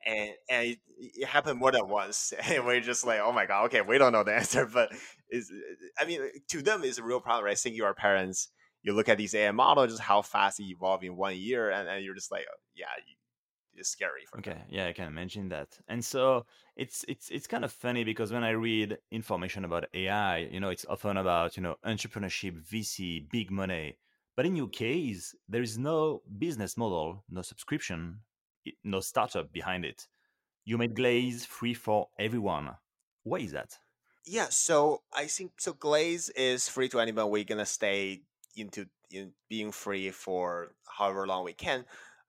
and 0.04 0.30
and 0.48 0.66
it, 0.68 0.78
it, 0.98 1.26
happened 1.26 1.58
more 1.58 1.72
than 1.72 1.88
once 1.88 2.32
and 2.50 2.64
we're 2.64 2.80
just 2.80 3.06
like 3.06 3.20
oh 3.20 3.32
my 3.32 3.46
god 3.46 3.66
okay 3.66 3.80
we 3.80 3.98
don't 3.98 4.12
know 4.12 4.24
the 4.24 4.34
answer 4.42 4.66
but 4.66 4.90
is 5.30 5.50
i 5.98 6.04
mean 6.04 6.20
uh, 6.20 6.26
to 6.48 6.62
them 6.62 6.82
it's 6.84 6.98
a 6.98 7.02
real 7.02 7.20
problem 7.20 7.44
right 7.44 7.58
seeing 7.58 7.74
your 7.74 7.94
parents 7.94 8.48
you 8.82 8.92
look 8.92 9.08
at 9.08 9.18
these 9.18 9.34
ai 9.34 9.50
models 9.50 9.90
just 9.90 10.02
how 10.02 10.22
fast 10.22 10.58
they 10.58 10.64
evolve 10.64 11.02
in 11.02 11.16
one 11.16 11.36
year 11.36 11.70
and, 11.70 11.88
and 11.88 12.04
you're 12.04 12.14
just 12.14 12.30
like 12.30 12.44
oh, 12.50 12.58
yeah 12.74 12.86
it's 13.74 13.90
scary 13.90 14.22
okay 14.38 14.50
them. 14.50 14.62
yeah 14.68 14.86
i 14.86 14.92
can 14.92 15.06
imagine 15.06 15.48
that 15.48 15.68
and 15.88 16.04
so 16.04 16.46
it's 16.76 17.04
it's 17.08 17.28
it's 17.30 17.46
kind 17.46 17.64
of 17.64 17.72
funny 17.72 18.04
because 18.04 18.32
when 18.32 18.44
i 18.44 18.50
read 18.50 18.96
information 19.10 19.64
about 19.64 19.86
ai 19.94 20.38
you 20.38 20.60
know 20.60 20.70
it's 20.70 20.86
often 20.88 21.16
about 21.16 21.56
you 21.56 21.62
know 21.62 21.76
entrepreneurship 21.84 22.62
vc 22.66 23.28
big 23.30 23.50
money 23.50 23.98
but 24.34 24.46
in 24.46 24.56
your 24.56 24.68
case 24.68 25.34
there 25.48 25.62
is 25.62 25.76
no 25.76 26.22
business 26.38 26.76
model 26.76 27.22
no 27.28 27.42
subscription 27.42 28.20
no 28.84 29.00
startup 29.00 29.52
behind 29.52 29.84
it. 29.84 30.06
You 30.64 30.78
made 30.78 30.96
Glaze 30.96 31.44
free 31.44 31.74
for 31.74 32.08
everyone. 32.18 32.70
Why 33.22 33.38
is 33.38 33.52
that? 33.52 33.78
Yeah, 34.24 34.48
so 34.50 35.02
I 35.12 35.26
think 35.26 35.52
so. 35.58 35.72
Glaze 35.72 36.28
is 36.30 36.68
free 36.68 36.88
to 36.88 37.00
anyone. 37.00 37.30
We're 37.30 37.44
gonna 37.44 37.66
stay 37.66 38.22
into 38.56 38.86
in 39.10 39.32
being 39.48 39.70
free 39.72 40.10
for 40.10 40.72
however 40.98 41.26
long 41.26 41.44
we 41.44 41.52
can. 41.52 41.84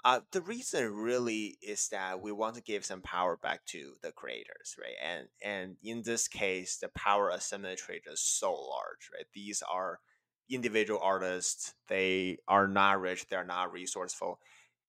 Uh, 0.06 0.22
the 0.32 0.42
reason 0.42 0.94
really 0.94 1.58
is 1.62 1.90
that 1.90 2.22
we 2.22 2.32
want 2.32 2.56
to 2.56 2.62
give 2.62 2.86
some 2.86 3.02
power 3.02 3.36
back 3.36 3.66
to 3.66 3.94
the 4.04 4.12
creators, 4.12 4.76
right? 4.80 4.96
And 5.04 5.28
and 5.44 5.76
in 5.84 6.04
this 6.04 6.28
case, 6.28 6.78
the 6.78 6.90
power 6.90 7.30
of 7.30 7.38
asymmetry 7.38 8.02
is 8.06 8.22
so 8.22 8.54
large, 8.54 9.10
right? 9.14 9.26
These 9.34 9.64
are 9.70 10.00
individual 10.50 11.00
artists. 11.04 11.74
They 11.88 12.38
are 12.48 12.68
not 12.68 13.02
rich. 13.02 13.28
They're 13.28 13.44
not 13.44 13.74
resourceful, 13.74 14.40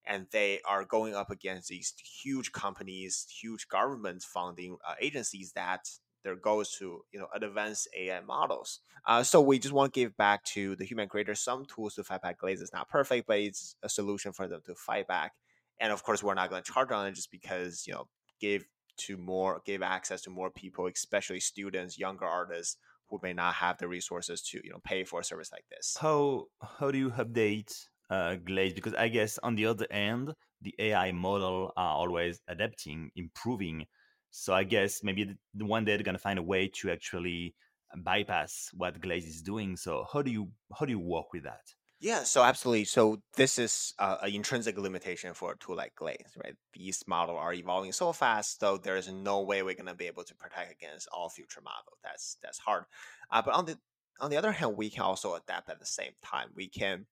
and 0.04 0.26
they 0.30 0.60
are 0.66 0.84
going 0.84 1.14
up 1.14 1.30
against 1.30 1.68
these 1.68 1.94
huge 2.22 2.52
companies, 2.52 3.26
huge 3.40 3.68
government 3.68 4.22
funding 4.22 4.76
uh, 4.86 4.94
agencies 5.00 5.52
that 5.52 5.88
their 6.24 6.36
goal 6.36 6.60
is 6.60 6.70
to 6.78 7.02
you 7.12 7.18
know 7.18 7.28
advance 7.34 7.86
AI 7.96 8.20
models. 8.20 8.80
Uh, 9.06 9.22
so 9.22 9.40
we 9.40 9.58
just 9.58 9.74
want 9.74 9.92
to 9.92 10.00
give 10.00 10.16
back 10.16 10.44
to 10.44 10.76
the 10.76 10.84
human 10.84 11.08
creators 11.08 11.40
some 11.40 11.64
tools 11.64 11.94
to 11.94 12.04
fight 12.04 12.22
back 12.22 12.38
glaze. 12.38 12.60
It's 12.60 12.72
not 12.72 12.88
perfect, 12.88 13.26
but 13.26 13.38
it's 13.38 13.76
a 13.82 13.88
solution 13.88 14.32
for 14.32 14.48
them 14.48 14.60
to 14.66 14.74
fight 14.74 15.06
back. 15.06 15.32
And 15.80 15.92
of 15.92 16.02
course, 16.02 16.22
we're 16.22 16.34
not 16.34 16.50
going 16.50 16.62
to 16.62 16.72
charge 16.72 16.90
on 16.90 17.06
it 17.06 17.14
just 17.14 17.30
because 17.30 17.84
you 17.86 17.94
know 17.94 18.08
give 18.40 18.64
to 18.98 19.16
more 19.16 19.62
give 19.64 19.82
access 19.82 20.22
to 20.22 20.30
more 20.30 20.50
people, 20.50 20.86
especially 20.86 21.40
students, 21.40 21.98
younger 21.98 22.26
artists 22.26 22.76
who 23.08 23.18
may 23.22 23.32
not 23.32 23.54
have 23.54 23.78
the 23.78 23.88
resources 23.88 24.42
to 24.42 24.60
you 24.64 24.70
know 24.70 24.80
pay 24.84 25.04
for 25.04 25.20
a 25.20 25.24
service 25.24 25.50
like 25.52 25.64
this. 25.70 25.96
How 26.00 26.46
how 26.78 26.90
do 26.90 26.98
you 26.98 27.10
update 27.10 27.72
uh, 28.10 28.36
Glaze? 28.36 28.74
Because 28.74 28.94
I 28.94 29.08
guess 29.08 29.38
on 29.42 29.54
the 29.54 29.66
other 29.66 29.86
end, 29.90 30.34
the 30.60 30.74
AI 30.78 31.12
model 31.12 31.72
are 31.76 31.94
always 31.94 32.40
adapting, 32.48 33.10
improving 33.16 33.86
so 34.30 34.54
I 34.54 34.64
guess 34.64 35.02
maybe 35.02 35.34
the 35.54 35.64
one 35.64 35.84
day 35.84 35.96
they're 35.96 36.04
gonna 36.04 36.18
find 36.18 36.38
a 36.38 36.42
way 36.42 36.68
to 36.80 36.90
actually 36.90 37.54
bypass 37.96 38.68
what 38.74 39.00
Glaze 39.00 39.26
is 39.26 39.42
doing. 39.42 39.76
So 39.76 40.06
how 40.12 40.22
do 40.22 40.30
you 40.30 40.50
how 40.78 40.86
do 40.86 40.92
you 40.92 41.00
work 41.00 41.32
with 41.32 41.44
that? 41.44 41.64
Yeah, 42.00 42.22
so 42.22 42.44
absolutely. 42.44 42.84
So 42.84 43.22
this 43.34 43.58
is 43.58 43.92
uh, 43.98 44.18
an 44.22 44.32
intrinsic 44.32 44.78
limitation 44.78 45.34
for 45.34 45.52
a 45.52 45.58
tool 45.58 45.74
like 45.74 45.96
Glaze, 45.96 46.36
right? 46.44 46.54
These 46.72 47.02
models 47.08 47.38
are 47.40 47.52
evolving 47.52 47.90
so 47.90 48.12
fast, 48.12 48.60
so 48.60 48.76
there 48.78 48.96
is 48.96 49.08
no 49.10 49.42
way 49.42 49.64
we're 49.64 49.74
going 49.74 49.86
to 49.86 49.96
be 49.96 50.06
able 50.06 50.22
to 50.22 50.34
protect 50.36 50.70
against 50.70 51.08
all 51.12 51.28
future 51.28 51.60
models. 51.60 51.98
That's 52.04 52.36
that's 52.40 52.58
hard. 52.58 52.84
Uh, 53.32 53.42
but 53.42 53.54
on 53.54 53.64
the 53.64 53.78
on 54.20 54.30
the 54.30 54.36
other 54.36 54.52
hand, 54.52 54.76
we 54.76 54.90
can 54.90 55.02
also 55.02 55.34
adapt 55.34 55.70
at 55.70 55.80
the 55.80 55.86
same 55.86 56.12
time. 56.24 56.50
We 56.54 56.68
can 56.68 57.06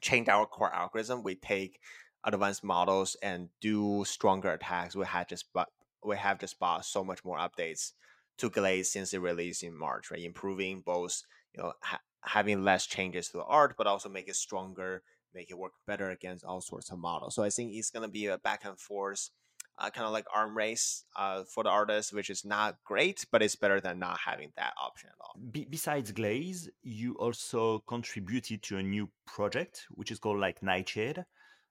change 0.00 0.28
our 0.28 0.46
core 0.46 0.72
algorithm. 0.74 1.22
We 1.22 1.34
take 1.34 1.80
advanced 2.24 2.64
models 2.64 3.16
and 3.22 3.48
do 3.60 4.04
stronger 4.04 4.52
attacks. 4.52 4.96
We 4.96 5.06
had 5.06 5.28
just 5.28 5.46
but 5.52 5.68
we 6.04 6.16
have 6.16 6.38
just 6.38 6.58
bought 6.58 6.84
so 6.84 7.04
much 7.04 7.24
more 7.24 7.38
updates 7.38 7.92
to 8.38 8.50
Glaze 8.50 8.90
since 8.90 9.12
it 9.12 9.18
released 9.18 9.62
in 9.62 9.76
March, 9.76 10.10
right? 10.10 10.22
Improving 10.22 10.80
both, 10.80 11.22
you 11.54 11.62
know, 11.62 11.72
ha- 11.82 12.00
having 12.22 12.62
less 12.62 12.86
changes 12.86 13.28
to 13.28 13.38
the 13.38 13.44
art, 13.44 13.74
but 13.76 13.86
also 13.86 14.08
make 14.08 14.28
it 14.28 14.36
stronger, 14.36 15.02
make 15.34 15.50
it 15.50 15.58
work 15.58 15.72
better 15.86 16.10
against 16.10 16.44
all 16.44 16.60
sorts 16.60 16.90
of 16.90 16.98
models. 16.98 17.34
So 17.34 17.42
I 17.42 17.50
think 17.50 17.72
it's 17.74 17.90
to 17.90 18.08
be 18.08 18.26
a 18.26 18.38
back 18.38 18.64
and 18.64 18.78
forth, 18.78 19.30
uh, 19.78 19.90
kind 19.90 20.06
of 20.06 20.12
like 20.12 20.26
arm 20.34 20.56
race 20.56 21.04
uh, 21.16 21.44
for 21.44 21.62
the 21.62 21.70
artist, 21.70 22.12
which 22.12 22.30
is 22.30 22.44
not 22.44 22.76
great, 22.84 23.24
but 23.30 23.42
it's 23.42 23.56
better 23.56 23.80
than 23.80 23.98
not 23.98 24.18
having 24.18 24.52
that 24.56 24.74
option 24.82 25.10
at 25.10 25.16
all. 25.20 25.40
Be- 25.50 25.68
besides 25.68 26.12
Glaze, 26.12 26.68
you 26.82 27.14
also 27.14 27.80
contributed 27.86 28.62
to 28.64 28.78
a 28.78 28.82
new 28.82 29.08
project, 29.26 29.86
which 29.90 30.10
is 30.10 30.18
called 30.18 30.40
like 30.40 30.62
Nightshade. 30.62 31.24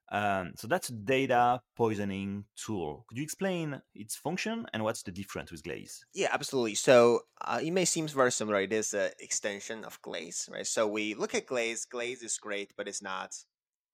Um, 0.09 0.53
so 0.55 0.67
that's 0.67 0.89
a 0.89 0.93
data 0.93 1.61
poisoning 1.75 2.45
tool. 2.55 3.05
Could 3.09 3.17
you 3.17 3.23
explain 3.23 3.81
its 3.93 4.15
function 4.15 4.65
and 4.73 4.83
what's 4.83 5.03
the 5.03 5.11
difference 5.11 5.51
with 5.51 5.63
Glaze? 5.63 6.05
Yeah, 6.13 6.29
absolutely. 6.31 6.75
So 6.75 7.21
uh, 7.41 7.59
it 7.61 7.71
may 7.71 7.83
seem 7.83 8.07
very 8.07 8.31
similar. 8.31 8.61
It 8.61 8.71
is 8.71 8.93
an 8.93 9.11
extension 9.19 9.83
of 9.83 10.01
Glaze, 10.01 10.47
right? 10.51 10.65
So 10.65 10.87
we 10.87 11.13
look 11.13 11.35
at 11.35 11.45
Glaze. 11.45 11.83
Glaze 11.83 12.23
is 12.23 12.37
great, 12.37 12.71
but 12.77 12.87
it's 12.87 13.01
not 13.01 13.35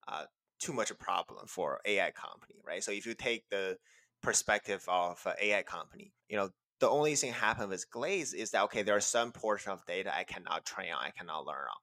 uh, 0.07 0.25
too 0.59 0.73
much 0.73 0.91
a 0.91 0.95
problem 0.95 1.47
for 1.47 1.79
AI 1.85 2.11
company, 2.11 2.61
right? 2.65 2.83
So 2.83 2.91
if 2.91 3.05
you 3.05 3.15
take 3.15 3.49
the 3.49 3.77
perspective 4.23 4.83
of 4.87 5.25
AI 5.41 5.61
company, 5.63 6.13
you 6.27 6.37
know, 6.37 6.49
the 6.79 6.89
only 6.89 7.15
thing 7.15 7.31
happen 7.31 7.69
with 7.69 7.89
Glaze 7.91 8.33
is 8.33 8.51
that 8.51 8.63
okay, 8.63 8.81
there 8.81 8.95
are 8.95 9.01
some 9.01 9.31
portion 9.31 9.71
of 9.71 9.85
data 9.85 10.15
I 10.15 10.23
cannot 10.23 10.65
train 10.65 10.91
on, 10.91 11.03
I 11.03 11.11
cannot 11.11 11.45
learn 11.45 11.57
on 11.57 11.77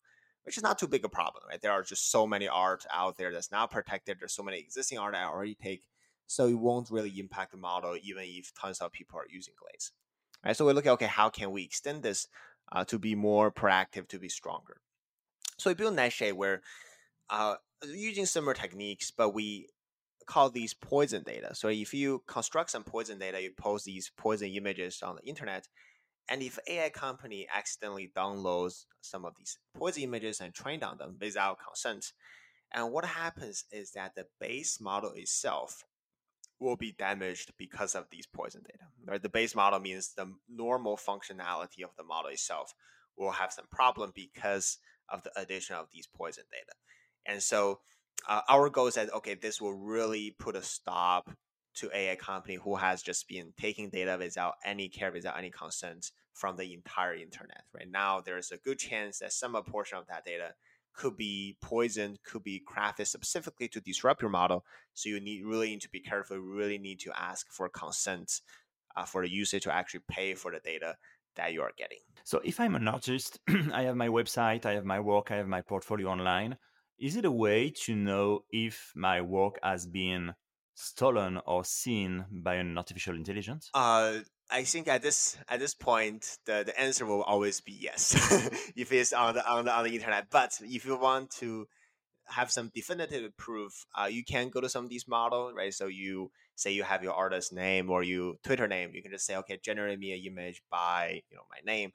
which 0.45 0.57
is 0.57 0.63
not 0.63 0.79
too 0.79 0.89
big 0.89 1.05
a 1.05 1.09
problem, 1.09 1.45
right? 1.49 1.61
There 1.61 1.73
are 1.73 1.83
just 1.83 2.11
so 2.11 2.27
many 2.27 2.49
art 2.49 2.87
out 2.93 3.17
there 3.17 3.33
that's 3.33 3.53
not 3.53 3.71
protected. 3.71 4.19
There's 4.19 4.35
so 4.35 4.43
many 4.43 4.59
existing 4.59 4.99
art 4.99 5.15
I 5.15 5.25
already 5.25 5.55
take, 5.55 5.83
so 6.27 6.47
it 6.47 6.55
won't 6.55 6.91
really 6.91 7.13
impact 7.19 7.53
the 7.53 7.59
model, 7.59 7.97
even 8.03 8.25
if 8.27 8.53
tons 8.55 8.81
of 8.81 8.93
people 8.93 9.19
are 9.19 9.27
using 9.29 9.55
Glaze. 9.59 9.93
Right? 10.45 10.57
So 10.57 10.67
we 10.67 10.73
look 10.73 10.87
at 10.87 10.93
okay, 10.93 11.07
how 11.07 11.29
can 11.29 11.51
we 11.51 11.63
extend 11.63 12.03
this 12.03 12.27
uh, 12.73 12.85
to 12.87 12.99
be 12.99 13.15
more 13.15 13.53
proactive, 13.53 14.09
to 14.09 14.19
be 14.19 14.29
stronger? 14.29 14.81
So 15.59 15.71
we 15.71 15.75
built 15.75 15.95
Nightshade 15.95 16.35
where 16.35 16.63
uh, 17.29 17.57
using 17.87 18.27
similar 18.27 18.55
techniques, 18.55 19.11
but 19.11 19.35
we 19.35 19.69
call 20.31 20.49
these 20.49 20.75
poison 20.75 21.25
data. 21.25 21.57
So 21.57 21.67
if 21.69 21.93
you 21.93 22.23
construct 22.29 22.71
some 22.71 22.85
poison 22.85 23.19
data, 23.19 23.43
you 23.43 23.51
post 23.51 23.85
these 23.85 24.13
poison 24.17 24.49
images 24.51 25.03
on 25.03 25.17
the 25.17 25.29
internet, 25.29 25.67
and 26.29 26.41
if 26.41 26.57
AI 26.69 26.89
company 26.91 27.49
accidentally 27.53 28.13
downloads 28.17 28.85
some 29.01 29.25
of 29.25 29.35
these 29.37 29.59
poison 29.75 30.05
images 30.05 30.41
and 30.41 30.55
trained 30.55 30.85
on 30.85 30.99
them 30.99 31.17
without 31.21 31.59
consent, 31.59 32.13
and 32.73 32.93
what 32.93 33.05
happens 33.05 33.65
is 33.73 33.91
that 33.93 34.15
the 34.15 34.27
base 34.41 34.81
model 34.81 35.11
itself 35.17 35.83
will 36.61 36.77
be 36.77 36.95
damaged 36.97 37.51
because 37.59 37.97
of 37.97 38.07
these 38.13 38.27
poison 38.27 38.63
data. 38.63 38.85
Right? 39.05 39.21
The 39.21 39.29
base 39.29 39.57
model 39.57 39.81
means 39.81 40.13
the 40.15 40.33
normal 40.49 40.97
functionality 40.97 41.83
of 41.83 41.97
the 41.97 42.05
model 42.05 42.31
itself 42.31 42.73
will 43.19 43.33
have 43.33 43.53
some 43.53 43.67
problem 43.73 44.13
because 44.15 44.79
of 45.09 45.25
the 45.25 45.33
addition 45.41 45.75
of 45.75 45.89
these 45.93 46.07
poison 46.07 46.45
data. 46.53 46.77
And 47.27 47.43
so 47.43 47.81
uh, 48.29 48.41
our 48.49 48.71
goal 48.71 48.87
is 48.87 48.95
that 48.95 49.13
okay, 49.15 49.35
this 49.35 49.61
will 49.61 49.75
really 49.75 50.35
put 50.39 50.57
a 50.57 50.63
stop 50.63 51.31
to 51.77 51.91
AI 51.95 52.17
company 52.17 52.57
who 52.57 52.77
has 52.77 53.03
just 53.03 53.29
been 53.29 53.53
taking 53.59 53.91
data 53.91 54.17
without 54.19 54.55
any 54.65 54.89
care, 54.89 55.13
without 55.13 55.39
any 55.39 55.51
consent 55.51 56.11
from 56.35 56.57
the 56.57 56.73
entire 56.73 57.15
internet. 57.15 57.63
Right 57.75 57.91
now, 57.91 58.21
there's 58.21 58.51
a 58.51 58.57
good 58.59 58.79
chance 58.79 59.19
that 59.19 59.33
some 59.33 59.55
portion 59.65 59.99
of 59.99 60.07
that 60.09 60.25
data 60.25 60.55
could 60.95 61.17
be 61.17 61.57
poisoned, 61.63 62.19
could 62.25 62.43
be 62.43 62.63
crafted 62.69 63.07
specifically 63.07 63.69
to 63.69 63.81
disrupt 63.81 64.23
your 64.23 64.31
model. 64.31 64.65
So 64.95 65.09
you 65.09 65.21
need 65.21 65.45
really 65.45 65.71
need 65.71 65.83
to 65.83 65.89
be 65.91 66.01
careful. 66.01 66.37
You 66.37 66.43
really 66.43 66.79
need 66.79 67.01
to 67.01 67.13
ask 67.19 67.47
for 67.53 67.69
consent 67.69 68.41
uh, 68.97 69.05
for 69.05 69.23
the 69.23 69.31
user 69.31 69.61
to 69.61 69.73
actually 69.73 70.03
pay 70.09 70.35
for 70.35 70.51
the 70.51 70.61
data 70.61 70.97
that 71.37 71.53
you 71.53 71.63
are 71.63 71.73
getting. 71.77 71.99
So 72.25 72.41
if 72.45 72.59
I'm 72.59 72.75
an 72.75 72.89
artist, 72.89 73.39
I 73.73 73.83
have 73.83 73.97
my 73.97 74.09
website, 74.09 74.67
I 74.67 74.75
have 74.75 74.85
my 74.85 75.01
work, 75.01 75.31
I 75.31 75.37
have 75.37 75.49
my 75.49 75.63
portfolio 75.63 76.09
online. 76.09 76.57
Is 77.01 77.17
it 77.17 77.25
a 77.25 77.31
way 77.31 77.71
to 77.87 77.97
know 77.97 78.45
if 78.51 78.93
my 78.95 79.23
work 79.23 79.59
has 79.63 79.87
been 79.87 80.35
stolen 80.75 81.41
or 81.47 81.65
seen 81.65 82.27
by 82.31 82.57
an 82.57 82.77
artificial 82.77 83.17
intelligence? 83.17 83.71
Uh, 83.73 84.19
I 84.51 84.65
think 84.65 84.87
at 84.87 85.01
this 85.01 85.39
at 85.49 85.61
this 85.61 85.73
point, 85.73 86.37
the, 86.45 86.63
the 86.67 86.79
answer 86.79 87.07
will 87.07 87.23
always 87.23 87.63
be 87.63 87.73
yes, 87.73 88.15
if 88.77 88.93
it's 88.93 89.15
on 89.15 89.35
the 89.35 89.49
on 89.49 89.65
the 89.65 89.73
on 89.73 89.85
the 89.85 89.95
internet. 89.95 90.27
But 90.31 90.59
if 90.61 90.85
you 90.85 90.97
want 90.97 91.31
to 91.39 91.67
have 92.27 92.51
some 92.51 92.71
definitive 92.75 93.35
proof, 93.39 93.87
uh, 93.99 94.05
you 94.05 94.23
can 94.23 94.51
go 94.51 94.61
to 94.61 94.69
some 94.69 94.85
of 94.85 94.91
these 94.91 95.09
models, 95.09 95.55
right? 95.57 95.73
So 95.73 95.87
you 95.87 96.31
say 96.55 96.73
you 96.73 96.83
have 96.83 97.03
your 97.03 97.15
artist 97.15 97.51
name 97.51 97.89
or 97.89 98.03
you 98.03 98.37
Twitter 98.45 98.69
name, 98.69 98.91
you 98.93 99.03
can 99.03 99.11
just 99.11 99.25
say, 99.25 99.37
okay, 99.37 99.59
generate 99.65 99.99
me 99.99 100.13
an 100.13 100.21
image 100.31 100.63
by 100.71 101.23
you 101.31 101.37
know 101.37 101.45
my 101.51 101.61
name. 101.65 101.93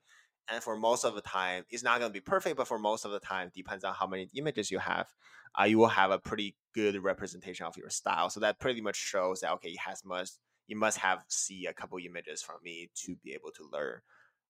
And 0.50 0.62
for 0.62 0.78
most 0.78 1.06
of 1.06 1.16
the 1.16 1.22
time, 1.22 1.66
it's 1.72 1.84
not 1.84 2.00
going 2.00 2.12
to 2.12 2.14
be 2.14 2.22
perfect, 2.22 2.58
but 2.58 2.68
for 2.68 2.78
most 2.78 3.04
of 3.04 3.12
the 3.12 3.20
time, 3.20 3.52
depends 3.54 3.84
on 3.84 3.96
how 3.96 4.06
many 4.06 4.30
images 4.36 4.70
you 4.70 4.78
have, 4.78 5.12
uh, 5.60 5.64
you 5.64 5.78
will 5.78 5.88
have 5.88 6.12
a 6.12 6.20
pretty 6.20 6.56
good 6.74 7.02
representation 7.04 7.66
of 7.66 7.78
your 7.78 7.90
style. 7.90 8.30
So 8.30 8.40
that 8.42 8.60
pretty 8.60 8.82
much 8.82 8.96
shows 8.96 9.40
that 9.42 9.52
okay, 9.54 9.70
it 9.70 9.80
has 9.80 10.06
must 10.06 10.40
you 10.68 10.76
must 10.78 10.98
have 11.00 11.24
see 11.28 11.66
a 11.66 11.74
couple 11.74 11.98
images 12.00 12.42
from 12.42 12.58
me 12.64 12.90
to 13.06 13.16
be 13.24 13.34
able 13.34 13.52
to 13.52 13.70
learn 13.72 14.02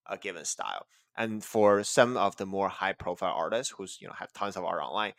a 0.08 0.18
given 0.18 0.46
style. 0.46 0.88
And 1.18 1.44
for 1.44 1.84
some 1.84 2.18
of 2.18 2.36
the 2.38 2.46
more 2.46 2.70
high 2.70 2.94
profile 2.94 3.34
artists 3.36 3.74
who's 3.78 3.98
you 4.02 4.08
know 4.08 4.14
have 4.18 4.34
tons 4.34 4.58
of 4.58 4.66
art 4.66 4.82
online, 4.82 5.14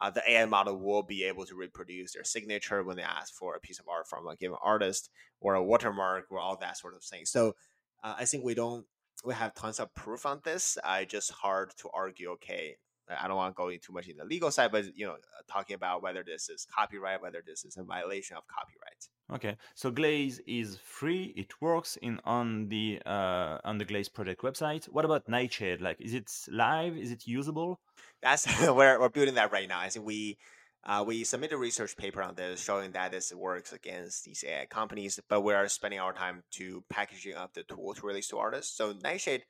uh, 0.00 0.10
the 0.10 0.28
AI 0.28 0.44
model 0.46 0.78
will 0.78 1.02
be 1.02 1.24
able 1.24 1.46
to 1.46 1.54
reproduce 1.54 2.14
their 2.14 2.24
signature 2.24 2.82
when 2.82 2.96
they 2.96 3.02
ask 3.02 3.32
for 3.34 3.54
a 3.54 3.60
piece 3.60 3.78
of 3.78 3.88
art 3.88 4.08
from 4.08 4.26
a 4.26 4.36
given 4.36 4.58
artist 4.62 5.10
or 5.40 5.54
a 5.54 5.62
watermark 5.62 6.26
or 6.30 6.38
all 6.38 6.56
that 6.56 6.76
sort 6.76 6.94
of 6.94 7.02
thing. 7.02 7.24
So 7.24 7.54
uh, 8.02 8.14
I 8.18 8.24
think 8.24 8.44
we 8.44 8.54
don't 8.54 8.86
we 9.24 9.34
have 9.34 9.54
tons 9.54 9.80
of 9.80 9.94
proof 9.94 10.26
on 10.26 10.40
this. 10.44 10.78
I 10.84 11.04
just 11.04 11.30
hard 11.30 11.72
to 11.78 11.88
argue. 11.94 12.30
Okay, 12.32 12.76
I 13.08 13.28
don't 13.28 13.36
want 13.36 13.54
to 13.54 13.56
go 13.56 13.68
into 13.68 13.86
too 13.86 13.92
much 13.92 14.08
in 14.08 14.16
the 14.16 14.24
legal 14.24 14.50
side, 14.50 14.72
but 14.72 14.84
you 14.96 15.06
know, 15.06 15.12
uh, 15.12 15.42
talking 15.48 15.74
about 15.74 16.02
whether 16.02 16.22
this 16.24 16.48
is 16.48 16.66
copyright, 16.74 17.22
whether 17.22 17.42
this 17.46 17.64
is 17.64 17.76
a 17.76 17.84
violation 17.84 18.36
of 18.36 18.44
copyright. 18.48 19.08
Okay, 19.32 19.56
so 19.74 19.90
Glaze 19.90 20.40
is 20.46 20.78
free. 20.84 21.34
It 21.36 21.60
works 21.60 21.96
in 22.02 22.20
on 22.24 22.68
the 22.68 23.00
uh, 23.06 23.58
on 23.64 23.78
the 23.78 23.84
Glaze 23.84 24.08
project 24.08 24.42
website. 24.42 24.86
What 24.86 25.04
about 25.04 25.28
Nightshade? 25.28 25.80
Like, 25.80 26.00
is 26.00 26.14
it 26.14 26.30
live? 26.50 26.96
Is 26.96 27.10
it 27.12 27.26
usable? 27.26 27.80
That's 28.22 28.46
we're 28.60 28.98
we're 29.00 29.08
building 29.08 29.34
that 29.34 29.52
right 29.52 29.68
now. 29.68 29.80
I 29.80 29.88
think 29.88 30.06
we 30.06 30.38
uh, 30.86 31.02
we 31.04 31.24
submitted 31.24 31.56
a 31.56 31.58
research 31.58 31.96
paper 31.96 32.22
on 32.22 32.36
this 32.36 32.62
showing 32.62 32.92
that 32.92 33.10
this 33.10 33.34
works 33.34 33.72
against 33.72 34.24
these 34.24 34.44
AI 34.46 34.66
companies, 34.66 35.18
but 35.28 35.40
we 35.40 35.52
are 35.52 35.68
spending 35.68 35.98
our 35.98 36.12
time 36.12 36.44
to 36.52 36.84
packaging 36.88 37.34
up 37.34 37.52
the 37.54 37.64
tool 37.64 37.92
to 37.94 38.06
release 38.06 38.28
to 38.28 38.38
artists. 38.38 38.76
So 38.76 38.94
Nightshade 39.02 39.42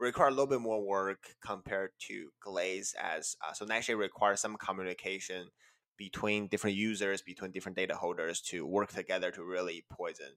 require 0.00 0.28
a 0.28 0.30
little 0.32 0.48
bit 0.48 0.60
more 0.60 0.84
work 0.84 1.18
compared 1.44 1.90
to 2.08 2.30
Glaze 2.42 2.94
as 3.00 3.36
uh, 3.46 3.52
so 3.52 3.64
Nightshade 3.64 3.96
requires 3.96 4.40
some 4.40 4.56
communication 4.56 5.46
between 5.96 6.48
different 6.48 6.76
users, 6.76 7.22
between 7.22 7.52
different 7.52 7.76
data 7.76 7.94
holders 7.94 8.40
to 8.40 8.66
work 8.66 8.90
together 8.90 9.30
to 9.30 9.44
really 9.44 9.84
poison 9.92 10.34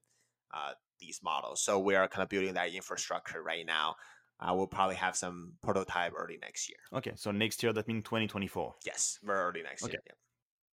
uh, 0.54 0.72
these 1.00 1.18
models. 1.24 1.62
So 1.62 1.80
we 1.80 1.96
are 1.96 2.06
kind 2.06 2.22
of 2.22 2.28
building 2.28 2.54
that 2.54 2.72
infrastructure 2.72 3.42
right 3.42 3.66
now. 3.66 3.96
Uh, 4.38 4.52
we'll 4.54 4.66
probably 4.66 4.96
have 4.96 5.16
some 5.16 5.54
prototype 5.62 6.12
early 6.16 6.38
next 6.40 6.68
year. 6.68 6.78
Okay, 6.92 7.12
so 7.16 7.30
next 7.32 7.62
year 7.62 7.72
that 7.72 7.88
means 7.88 8.04
2024. 8.04 8.74
Yes, 8.84 9.18
very 9.24 9.38
early 9.38 9.62
next 9.62 9.84
Okay. 9.84 9.92
year. 9.92 10.02
Yeah. 10.06 10.12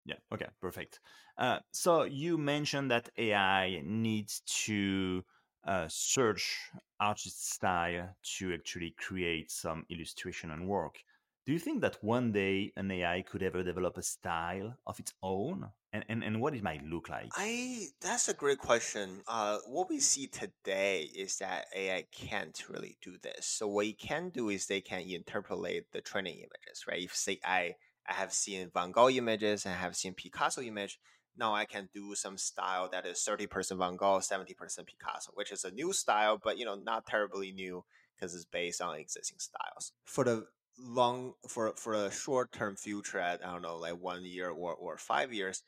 Yeah. 0.05 0.15
Okay. 0.33 0.47
Perfect. 0.59 0.99
Uh, 1.37 1.59
so 1.71 2.03
you 2.03 2.37
mentioned 2.37 2.91
that 2.91 3.09
AI 3.17 3.81
needs 3.83 4.41
to 4.65 5.23
uh, 5.65 5.85
search 5.89 6.57
artist 6.99 7.53
style 7.53 8.15
to 8.37 8.53
actually 8.53 8.95
create 8.97 9.51
some 9.51 9.85
illustration 9.89 10.51
and 10.51 10.67
work. 10.67 10.95
Do 11.45 11.53
you 11.53 11.59
think 11.59 11.81
that 11.81 12.03
one 12.03 12.31
day 12.31 12.71
an 12.75 12.91
AI 12.91 13.21
could 13.23 13.43
ever 13.43 13.63
develop 13.63 13.97
a 13.97 14.03
style 14.03 14.75
of 14.85 14.99
its 14.99 15.13
own, 15.23 15.69
and 15.91 16.05
and, 16.07 16.23
and 16.23 16.39
what 16.41 16.53
it 16.55 16.63
might 16.63 16.83
look 16.83 17.09
like? 17.09 17.31
I 17.35 17.87
that's 17.99 18.29
a 18.29 18.33
great 18.33 18.59
question. 18.59 19.21
Uh, 19.27 19.57
what 19.67 19.89
we 19.89 19.99
see 19.99 20.27
today 20.27 21.03
is 21.15 21.37
that 21.39 21.65
AI 21.75 22.05
can't 22.11 22.69
really 22.69 22.97
do 23.01 23.17
this. 23.21 23.45
So 23.45 23.67
what 23.67 23.85
it 23.85 23.99
can 23.99 24.29
do 24.29 24.49
is 24.49 24.65
they 24.67 24.81
can 24.81 25.01
interpolate 25.01 25.91
the 25.91 26.01
training 26.01 26.37
images, 26.37 26.85
right? 26.87 27.03
If 27.03 27.15
say 27.15 27.39
I 27.43 27.75
I 28.07 28.13
have 28.13 28.33
seen 28.33 28.69
Van 28.73 28.91
Gogh 28.91 29.09
images 29.09 29.65
and 29.65 29.75
I 29.75 29.77
have 29.77 29.95
seen 29.95 30.13
Picasso 30.13 30.61
image, 30.61 30.99
now 31.37 31.53
I 31.55 31.65
can 31.65 31.89
do 31.93 32.13
some 32.15 32.37
style 32.37 32.89
that 32.91 33.05
is 33.05 33.23
thirty 33.23 33.47
percent 33.47 33.79
Van 33.79 33.95
Gogh, 33.95 34.19
seventy 34.19 34.53
percent 34.53 34.87
Picasso, 34.87 35.31
which 35.33 35.51
is 35.51 35.63
a 35.63 35.71
new 35.71 35.93
style, 35.93 36.39
but 36.41 36.57
you 36.57 36.65
know 36.65 36.75
not 36.75 37.05
terribly 37.05 37.51
new 37.51 37.83
because 38.15 38.35
it's 38.35 38.45
based 38.45 38.81
on 38.81 38.97
existing 38.97 39.39
styles. 39.39 39.93
For 40.05 40.23
the 40.23 40.47
long 40.77 41.33
for 41.47 41.73
for 41.75 41.93
a 41.93 42.11
short 42.11 42.51
term 42.51 42.75
future 42.75 43.19
at 43.19 43.45
I 43.45 43.51
don't 43.51 43.61
know 43.61 43.77
like 43.77 43.97
one 43.99 44.25
year 44.25 44.49
or 44.49 44.73
or 44.73 44.97
five 44.97 45.33
years, 45.33 45.63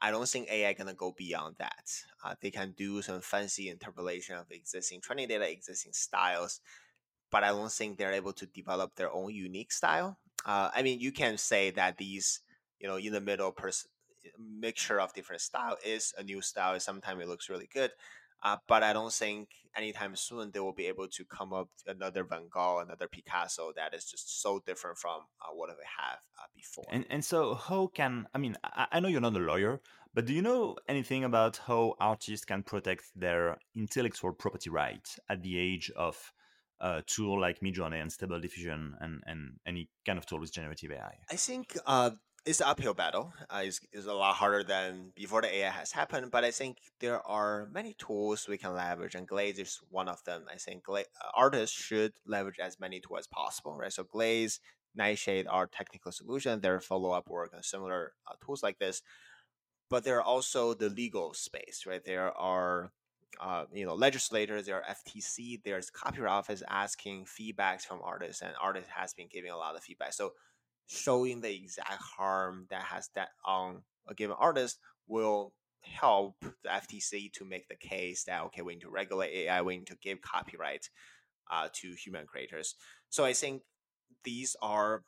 I 0.00 0.10
don't 0.10 0.28
think 0.28 0.50
AI 0.50 0.74
gonna 0.74 0.94
go 0.94 1.14
beyond 1.16 1.56
that. 1.58 1.90
Uh, 2.22 2.34
they 2.40 2.50
can 2.50 2.74
do 2.76 3.00
some 3.02 3.20
fancy 3.20 3.70
interpolation 3.70 4.36
of 4.36 4.50
existing 4.50 5.00
training 5.00 5.28
data, 5.28 5.50
existing 5.50 5.92
styles, 5.92 6.60
but 7.30 7.42
I 7.42 7.48
don't 7.48 7.72
think 7.72 7.96
they're 7.96 8.12
able 8.12 8.34
to 8.34 8.46
develop 8.46 8.94
their 8.96 9.10
own 9.10 9.34
unique 9.34 9.72
style. 9.72 10.18
Uh, 10.44 10.70
I 10.74 10.82
mean, 10.82 11.00
you 11.00 11.12
can 11.12 11.38
say 11.38 11.70
that 11.72 11.96
these, 11.96 12.40
you 12.78 12.88
know, 12.88 12.96
in 12.96 13.12
the 13.12 13.20
middle 13.20 13.52
person 13.52 13.90
mixture 14.38 15.00
of 15.00 15.12
different 15.12 15.40
style 15.40 15.76
is 15.84 16.14
a 16.18 16.22
new 16.22 16.40
style. 16.42 16.78
Sometimes 16.80 17.22
it 17.22 17.28
looks 17.28 17.48
really 17.48 17.68
good, 17.72 17.90
uh, 18.42 18.56
but 18.66 18.82
I 18.82 18.92
don't 18.92 19.12
think 19.12 19.48
anytime 19.76 20.16
soon 20.16 20.50
they 20.50 20.60
will 20.60 20.72
be 20.72 20.86
able 20.86 21.08
to 21.08 21.24
come 21.24 21.52
up 21.52 21.68
another 21.86 22.24
Van 22.24 22.48
Gogh, 22.50 22.80
another 22.80 23.08
Picasso 23.08 23.72
that 23.76 23.94
is 23.94 24.04
just 24.04 24.42
so 24.42 24.60
different 24.66 24.98
from 24.98 25.20
uh, 25.40 25.52
what 25.52 25.68
they 25.68 25.84
have 26.02 26.18
uh, 26.38 26.46
before. 26.54 26.84
And 26.90 27.04
and 27.10 27.24
so 27.24 27.54
how 27.54 27.88
can 27.88 28.26
I 28.34 28.38
mean 28.38 28.56
I, 28.64 28.86
I 28.92 29.00
know 29.00 29.08
you're 29.08 29.20
not 29.20 29.36
a 29.36 29.40
lawyer, 29.40 29.80
but 30.14 30.26
do 30.26 30.32
you 30.32 30.42
know 30.42 30.76
anything 30.88 31.24
about 31.24 31.58
how 31.66 31.94
artists 32.00 32.44
can 32.44 32.62
protect 32.62 33.04
their 33.14 33.58
intellectual 33.74 34.32
property 34.32 34.70
rights 34.70 35.18
at 35.28 35.42
the 35.42 35.58
age 35.58 35.90
of 35.96 36.32
a 36.80 37.02
tool 37.06 37.40
like 37.40 37.60
Midjourney 37.60 38.00
and 38.00 38.12
Stable 38.12 38.40
Diffusion 38.40 38.94
and, 39.00 39.22
and 39.26 39.58
any 39.66 39.88
kind 40.04 40.18
of 40.18 40.26
tool 40.26 40.40
with 40.40 40.52
generative 40.52 40.92
AI? 40.92 41.14
I 41.30 41.36
think 41.36 41.76
uh, 41.86 42.10
it's 42.44 42.60
an 42.60 42.68
uphill 42.68 42.94
battle. 42.94 43.32
Uh, 43.50 43.62
it's, 43.64 43.80
it's 43.92 44.06
a 44.06 44.12
lot 44.12 44.36
harder 44.36 44.62
than 44.62 45.12
before 45.14 45.42
the 45.42 45.54
AI 45.54 45.70
has 45.70 45.92
happened, 45.92 46.30
but 46.30 46.44
I 46.44 46.50
think 46.50 46.78
there 47.00 47.26
are 47.26 47.68
many 47.72 47.94
tools 47.94 48.46
we 48.48 48.58
can 48.58 48.74
leverage, 48.74 49.14
and 49.14 49.26
Glaze 49.26 49.58
is 49.58 49.80
one 49.90 50.08
of 50.08 50.22
them. 50.24 50.44
I 50.52 50.56
think 50.56 50.84
Gla- 50.84 51.00
uh, 51.00 51.30
artists 51.34 51.76
should 51.76 52.12
leverage 52.26 52.58
as 52.60 52.78
many 52.78 53.00
tools 53.00 53.20
as 53.20 53.26
possible, 53.26 53.76
right? 53.76 53.92
So 53.92 54.04
Glaze, 54.04 54.60
Nightshade 54.94 55.46
are 55.48 55.66
technical 55.66 56.12
solutions. 56.12 56.62
There 56.62 56.74
are 56.74 56.80
follow-up 56.80 57.28
work 57.28 57.50
and 57.52 57.64
similar 57.64 58.12
uh, 58.26 58.34
tools 58.44 58.62
like 58.62 58.78
this, 58.78 59.02
but 59.90 60.04
there 60.04 60.18
are 60.18 60.22
also 60.22 60.72
the 60.72 60.88
legal 60.88 61.34
space, 61.34 61.84
right? 61.86 62.04
There 62.04 62.32
are 62.36 62.92
uh, 63.40 63.64
you 63.72 63.86
know 63.86 63.94
legislators, 63.94 64.66
there 64.66 64.76
are 64.76 64.94
FTC, 64.94 65.62
there's 65.64 65.90
Copyright 65.90 66.32
Office 66.32 66.62
asking 66.68 67.26
feedbacks 67.26 67.82
from 67.82 68.00
artists, 68.02 68.42
and 68.42 68.52
artists 68.60 68.90
has 68.94 69.14
been 69.14 69.28
giving 69.30 69.50
a 69.50 69.56
lot 69.56 69.76
of 69.76 69.82
feedback. 69.82 70.12
So 70.12 70.32
showing 70.86 71.40
the 71.40 71.54
exact 71.54 72.02
harm 72.02 72.66
that 72.70 72.82
has 72.82 73.10
that 73.14 73.30
on 73.44 73.82
a 74.08 74.14
given 74.14 74.36
artist 74.38 74.78
will 75.06 75.52
help 75.80 76.36
the 76.40 76.68
FTC 76.68 77.32
to 77.32 77.44
make 77.44 77.68
the 77.68 77.76
case 77.76 78.24
that 78.24 78.42
okay, 78.44 78.62
we 78.62 78.74
need 78.74 78.82
to 78.82 78.90
regulate 78.90 79.32
AI, 79.32 79.62
we 79.62 79.78
need 79.78 79.86
to 79.86 79.96
give 80.02 80.20
copyright 80.20 80.88
uh, 81.50 81.68
to 81.72 81.92
human 81.92 82.26
creators. 82.26 82.74
So 83.08 83.24
I 83.24 83.32
think 83.32 83.62
these 84.24 84.56
are 84.60 85.04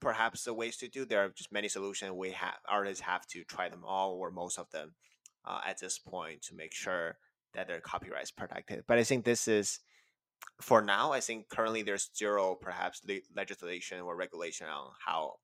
perhaps 0.00 0.44
the 0.44 0.54
ways 0.54 0.76
to 0.78 0.88
do. 0.88 1.04
There 1.04 1.24
are 1.24 1.30
just 1.30 1.52
many 1.52 1.68
solutions. 1.68 2.12
We 2.12 2.30
have 2.30 2.54
artists 2.68 3.02
have 3.02 3.26
to 3.28 3.44
try 3.44 3.68
them 3.68 3.84
all 3.84 4.12
or 4.14 4.30
most 4.30 4.58
of 4.58 4.70
them 4.70 4.94
uh, 5.44 5.60
at 5.66 5.78
this 5.80 5.98
point 5.98 6.42
to 6.42 6.54
make 6.54 6.74
sure 6.74 7.16
that 7.54 7.68
their 7.68 7.80
copyright 7.80 8.24
is 8.24 8.30
protected. 8.30 8.84
But 8.86 8.98
I 8.98 9.04
think 9.04 9.24
this 9.24 9.48
is 9.48 9.80
for 10.60 10.82
now, 10.82 11.12
I 11.12 11.20
think 11.20 11.48
currently 11.48 11.82
there's 11.82 12.10
zero 12.16 12.54
perhaps 12.54 13.02
le- 13.06 13.26
legislation 13.34 14.00
or 14.00 14.16
regulation 14.16 14.66
on 14.68 14.90
how 15.04 15.34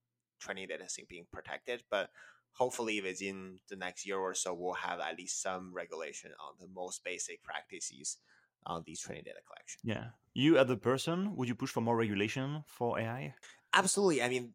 training 0.41 0.69
data 0.69 0.85
is 0.85 0.99
being 1.09 1.27
protected. 1.33 1.83
But 1.91 2.11
hopefully 2.53 3.01
within 3.01 3.59
the 3.69 3.77
next 3.77 4.07
year 4.07 4.19
or 4.19 4.35
so, 4.35 4.55
we'll 4.55 4.75
have 4.75 5.01
at 5.01 5.17
least 5.17 5.43
some 5.43 5.73
regulation 5.75 6.31
on 6.41 6.55
the 6.61 6.69
most 6.75 7.05
basic 7.05 7.43
practices 7.43 8.19
on 8.67 8.83
these 8.87 9.01
training 9.01 9.25
data 9.25 9.41
collection. 9.47 9.81
Yeah. 9.85 10.07
You 10.35 10.59
as 10.59 10.69
a 10.71 10.77
person, 10.77 11.37
would 11.37 11.49
you 11.49 11.55
push 11.55 11.71
for 11.71 11.81
more 11.81 11.97
regulation 11.97 12.65
for 12.67 12.99
AI? 12.99 13.35
Absolutely. 13.73 14.23
I 14.23 14.29
mean, 14.29 14.53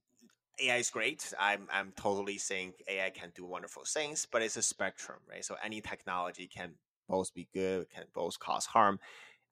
AI 0.61 0.77
is 0.77 0.89
great. 0.89 1.33
I'm 1.39 1.67
I'm 1.71 1.93
totally 1.95 2.37
saying 2.37 2.73
AI 2.87 3.09
can 3.09 3.31
do 3.35 3.45
wonderful 3.45 3.83
things, 3.85 4.27
but 4.31 4.41
it's 4.41 4.57
a 4.57 4.61
spectrum, 4.61 5.19
right? 5.29 5.43
So 5.43 5.55
any 5.63 5.81
technology 5.81 6.47
can 6.47 6.73
both 7.12 7.34
be 7.36 7.50
good, 7.54 7.89
can 7.91 8.06
both 8.13 8.39
cause 8.39 8.65
harm. 8.67 9.00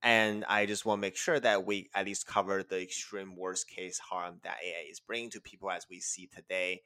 And 0.02 0.45
I 0.45 0.65
just 0.65 0.86
want 0.86 1.00
to 1.00 1.02
make 1.02 1.17
sure 1.17 1.39
that 1.39 1.65
we 1.65 1.89
at 1.93 2.06
least 2.06 2.26
cover 2.28 2.63
the 2.63 2.82
extreme 2.82 3.36
worst 3.36 3.67
case 3.69 4.00
harm 4.00 4.39
that 4.43 4.58
AI 4.63 4.88
is 4.89 5.02
bringing 5.02 5.30
to 5.32 5.41
people 5.41 5.69
as 5.72 5.88
we 5.89 6.00
see 6.00 6.28
today. 6.28 6.84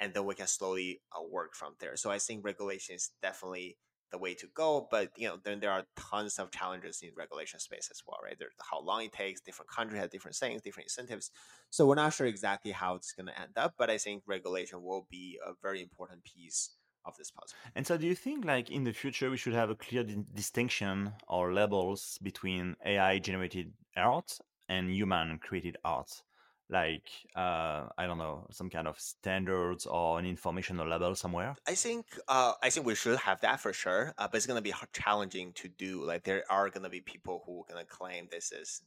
And 0.00 0.12
then 0.12 0.26
we 0.26 0.34
can 0.34 0.46
slowly 0.46 1.00
uh, 1.16 1.22
work 1.22 1.54
from 1.54 1.74
there. 1.80 1.96
So 1.96 2.10
I 2.10 2.18
think 2.18 2.44
regulation 2.44 2.96
is 2.96 3.12
definitely 3.22 3.78
the 4.10 4.18
way 4.18 4.34
to 4.34 4.46
go. 4.54 4.88
But 4.90 5.12
you 5.16 5.28
know, 5.28 5.38
then 5.42 5.60
there 5.60 5.70
are 5.70 5.86
tons 5.96 6.38
of 6.38 6.50
challenges 6.50 7.02
in 7.02 7.10
regulation 7.16 7.60
space 7.60 7.88
as 7.90 8.02
well, 8.06 8.18
right? 8.22 8.36
There's 8.38 8.52
how 8.70 8.80
long 8.80 9.04
it 9.04 9.12
takes, 9.12 9.40
different 9.40 9.70
countries 9.70 10.00
have 10.00 10.10
different 10.10 10.36
things, 10.36 10.62
different 10.62 10.86
incentives. 10.86 11.30
So 11.70 11.86
we're 11.86 11.94
not 11.94 12.12
sure 12.12 12.26
exactly 12.26 12.72
how 12.72 12.94
it's 12.96 13.12
going 13.12 13.26
to 13.26 13.40
end 13.40 13.56
up, 13.56 13.74
but 13.78 13.90
I 13.90 13.98
think 13.98 14.22
regulation 14.26 14.82
will 14.82 15.06
be 15.10 15.38
a 15.44 15.52
very 15.62 15.80
important 15.82 16.24
piece 16.24 16.70
of 17.06 17.16
this 17.16 17.30
puzzle. 17.30 17.56
And 17.74 17.86
so, 17.86 17.96
do 17.96 18.06
you 18.06 18.14
think, 18.14 18.44
like 18.44 18.70
in 18.70 18.84
the 18.84 18.92
future, 18.92 19.30
we 19.30 19.36
should 19.36 19.54
have 19.54 19.70
a 19.70 19.74
clear 19.74 20.04
di- 20.04 20.24
distinction 20.34 21.12
or 21.28 21.52
labels 21.52 22.18
between 22.22 22.76
AI 22.84 23.18
generated 23.18 23.72
art 23.96 24.38
and 24.68 24.90
human 24.90 25.38
created 25.38 25.76
art? 25.84 26.22
Like, 26.68 27.08
uh, 27.36 27.86
I 27.96 28.06
don't 28.06 28.18
know, 28.18 28.46
some 28.50 28.68
kind 28.68 28.88
of 28.88 28.98
standards 28.98 29.86
or 29.86 30.18
an 30.18 30.26
informational 30.26 30.88
label 30.88 31.14
somewhere? 31.14 31.54
I 31.66 31.74
think 31.74 32.06
uh, 32.26 32.54
I 32.60 32.70
think 32.70 32.86
we 32.86 32.96
should 32.96 33.18
have 33.18 33.40
that 33.42 33.60
for 33.60 33.72
sure, 33.72 34.14
uh, 34.18 34.26
but 34.26 34.36
it's 34.36 34.46
gonna 34.46 34.62
be 34.62 34.74
challenging 34.92 35.52
to 35.54 35.68
do. 35.68 36.04
Like 36.04 36.24
there 36.24 36.44
are 36.50 36.68
gonna 36.70 36.90
be 36.90 37.00
people 37.00 37.44
who 37.46 37.60
are 37.60 37.72
gonna 37.72 37.84
claim 37.84 38.26
this 38.30 38.50
is 38.50 38.82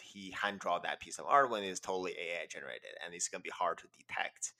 he 0.00 0.32
hand 0.32 0.58
draw 0.58 0.80
that 0.80 1.00
piece 1.00 1.18
of 1.20 1.26
art 1.26 1.48
when 1.48 1.62
it's 1.62 1.78
totally 1.78 2.12
AI 2.12 2.46
generated, 2.48 2.90
and 3.04 3.14
it's 3.14 3.28
gonna 3.28 3.42
be 3.42 3.50
hard 3.50 3.78
to 3.78 3.84
detect 3.96 4.52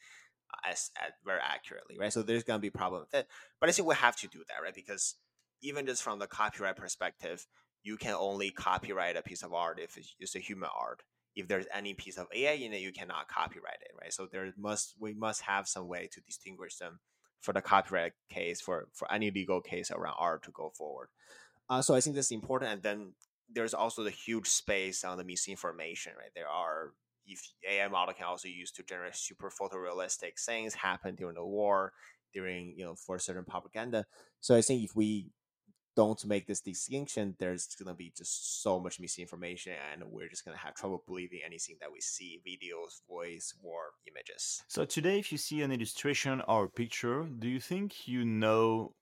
as, 0.69 0.91
as 1.05 1.13
very 1.25 1.41
accurately, 1.41 1.97
right? 1.99 2.13
So 2.13 2.23
there's 2.23 2.45
gonna 2.45 2.59
be 2.59 2.69
a 2.69 2.73
problem 2.73 3.03
with 3.03 3.15
it. 3.15 3.29
But 3.61 3.69
I 3.69 3.73
think 3.73 3.89
we 3.89 3.95
have 3.95 4.17
to 4.17 4.29
do 4.29 4.39
that, 4.49 4.63
right? 4.63 4.75
Because 4.75 5.17
even 5.63 5.87
just 5.87 6.03
from 6.03 6.19
the 6.19 6.27
copyright 6.27 6.77
perspective, 6.77 7.47
you 7.83 7.97
can 7.97 8.15
only 8.15 8.51
copyright 8.51 9.17
a 9.17 9.23
piece 9.23 9.43
of 9.43 9.53
art 9.53 9.79
if 9.81 9.97
it's, 9.97 10.15
it's 10.19 10.37
a 10.37 10.41
human 10.41 10.71
art 10.79 11.03
if 11.35 11.49
there's 11.49 11.67
any 11.73 11.95
piece 11.95 12.19
of 12.19 12.27
AI 12.35 12.53
in 12.53 12.73
it, 12.73 12.81
you 12.81 12.93
cannot 12.93 13.29
copyright 13.29 13.81
it, 13.81 13.93
right? 14.01 14.13
So 14.13 14.29
there 14.31 14.53
must 14.59 14.95
we 14.99 15.15
must 15.15 15.43
have 15.43 15.67
some 15.67 15.89
way 15.89 16.09
to 16.13 16.21
distinguish 16.21 16.77
them 16.77 17.01
for 17.41 17.53
the 17.53 17.63
copyright 17.63 18.13
case 18.31 18.61
for 18.61 18.89
for 18.93 19.11
any 19.13 19.31
legal 19.31 19.61
case 19.61 19.91
around 19.91 20.15
art 20.19 20.43
to 20.45 20.51
go 20.51 20.71
forward. 20.77 21.09
Uh, 21.69 21.81
so 21.81 21.95
I 21.95 22.01
think 22.01 22.17
that's 22.17 22.31
important. 22.31 22.73
And 22.73 22.83
then 22.83 23.13
there's 23.51 23.75
also 23.75 24.05
the 24.05 24.11
huge 24.11 24.49
space 24.49 25.05
on 25.05 25.17
the 25.17 25.25
misinformation, 25.25 26.13
right? 26.19 26.31
There 26.35 26.49
are 26.49 26.93
if 27.27 27.41
AI 27.69 27.89
model 27.89 28.15
can 28.15 28.27
also 28.27 28.49
use 28.49 28.71
to 28.73 28.83
generate 28.83 29.17
super 29.17 29.51
photorealistic 29.51 30.33
things 30.45 30.75
happen 30.75 31.15
during 31.15 31.35
the 31.37 31.45
war, 31.45 31.93
during 32.33 32.75
you 32.77 32.85
know 32.85 32.95
for 32.95 33.19
certain 33.19 33.45
propaganda. 33.45 34.07
So 34.41 34.57
I 34.57 34.63
think 34.63 34.85
if 34.85 34.97
we 34.97 35.31
don't 35.95 36.25
make 36.25 36.47
this 36.47 36.61
distinction, 36.61 37.37
there's 37.39 37.67
going 37.77 37.89
to 37.89 37.95
be 37.95 38.13
just 38.17 38.63
so 38.63 38.81
much 38.81 38.99
misinformation, 38.99 39.75
and 39.93 40.03
we're 40.11 40.29
just 40.29 40.45
going 40.45 40.57
to 40.57 40.63
have 40.63 40.75
trouble 40.75 41.03
believing 41.07 41.41
anything 41.45 41.77
that 41.81 41.93
we 41.93 42.01
see 42.01 42.41
videos, 42.47 43.07
voice, 43.07 43.55
or 43.63 43.93
images. 44.09 44.63
So, 44.69 44.85
today, 44.85 45.19
if 45.19 45.31
you 45.33 45.39
see 45.39 45.61
an 45.63 45.73
illustration 45.73 46.43
or 46.49 46.69
picture, 46.69 47.25
do 47.39 47.49
you 47.49 47.61
think 47.61 48.09
you 48.09 48.25
know 48.25 48.95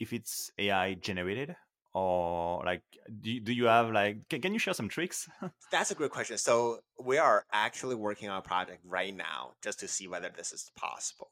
if 0.00 0.12
it's 0.12 0.50
AI 0.58 0.94
generated? 0.94 1.54
Or 1.94 2.62
like, 2.64 2.82
do, 3.20 3.38
do 3.38 3.52
you 3.52 3.66
have 3.66 3.90
like, 3.92 4.28
can, 4.28 4.40
can 4.40 4.52
you 4.52 4.58
share 4.58 4.74
some 4.74 4.88
tricks? 4.88 5.28
That's 5.70 5.92
a 5.92 5.94
great 5.94 6.10
question. 6.10 6.38
So 6.38 6.80
we 7.00 7.18
are 7.18 7.44
actually 7.52 7.94
working 7.94 8.28
on 8.28 8.38
a 8.38 8.42
project 8.42 8.80
right 8.84 9.14
now 9.14 9.52
just 9.62 9.78
to 9.80 9.88
see 9.88 10.08
whether 10.08 10.30
this 10.36 10.52
is 10.52 10.70
possible. 10.76 11.30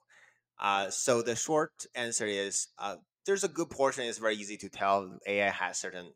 Uh, 0.60 0.90
so 0.90 1.20
the 1.22 1.34
short 1.34 1.72
answer 1.96 2.26
is 2.26 2.68
uh, 2.78 2.96
there's 3.26 3.42
a 3.42 3.48
good 3.48 3.70
portion. 3.70 4.04
It's 4.04 4.18
very 4.18 4.36
easy 4.36 4.56
to 4.58 4.68
tell 4.68 5.18
AI 5.26 5.50
has 5.50 5.78
certain 5.78 6.12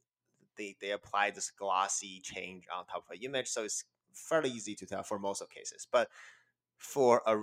they 0.56 0.76
they 0.80 0.92
apply 0.92 1.30
this 1.30 1.50
glossy 1.50 2.20
change 2.22 2.64
on 2.74 2.86
top 2.86 3.04
of 3.08 3.16
an 3.16 3.22
image, 3.22 3.48
so 3.48 3.64
it's 3.64 3.84
fairly 4.12 4.50
easy 4.50 4.74
to 4.76 4.86
tell 4.86 5.02
for 5.02 5.18
most 5.18 5.42
of 5.42 5.50
cases. 5.50 5.86
But 5.90 6.08
for 6.78 7.22
a 7.26 7.42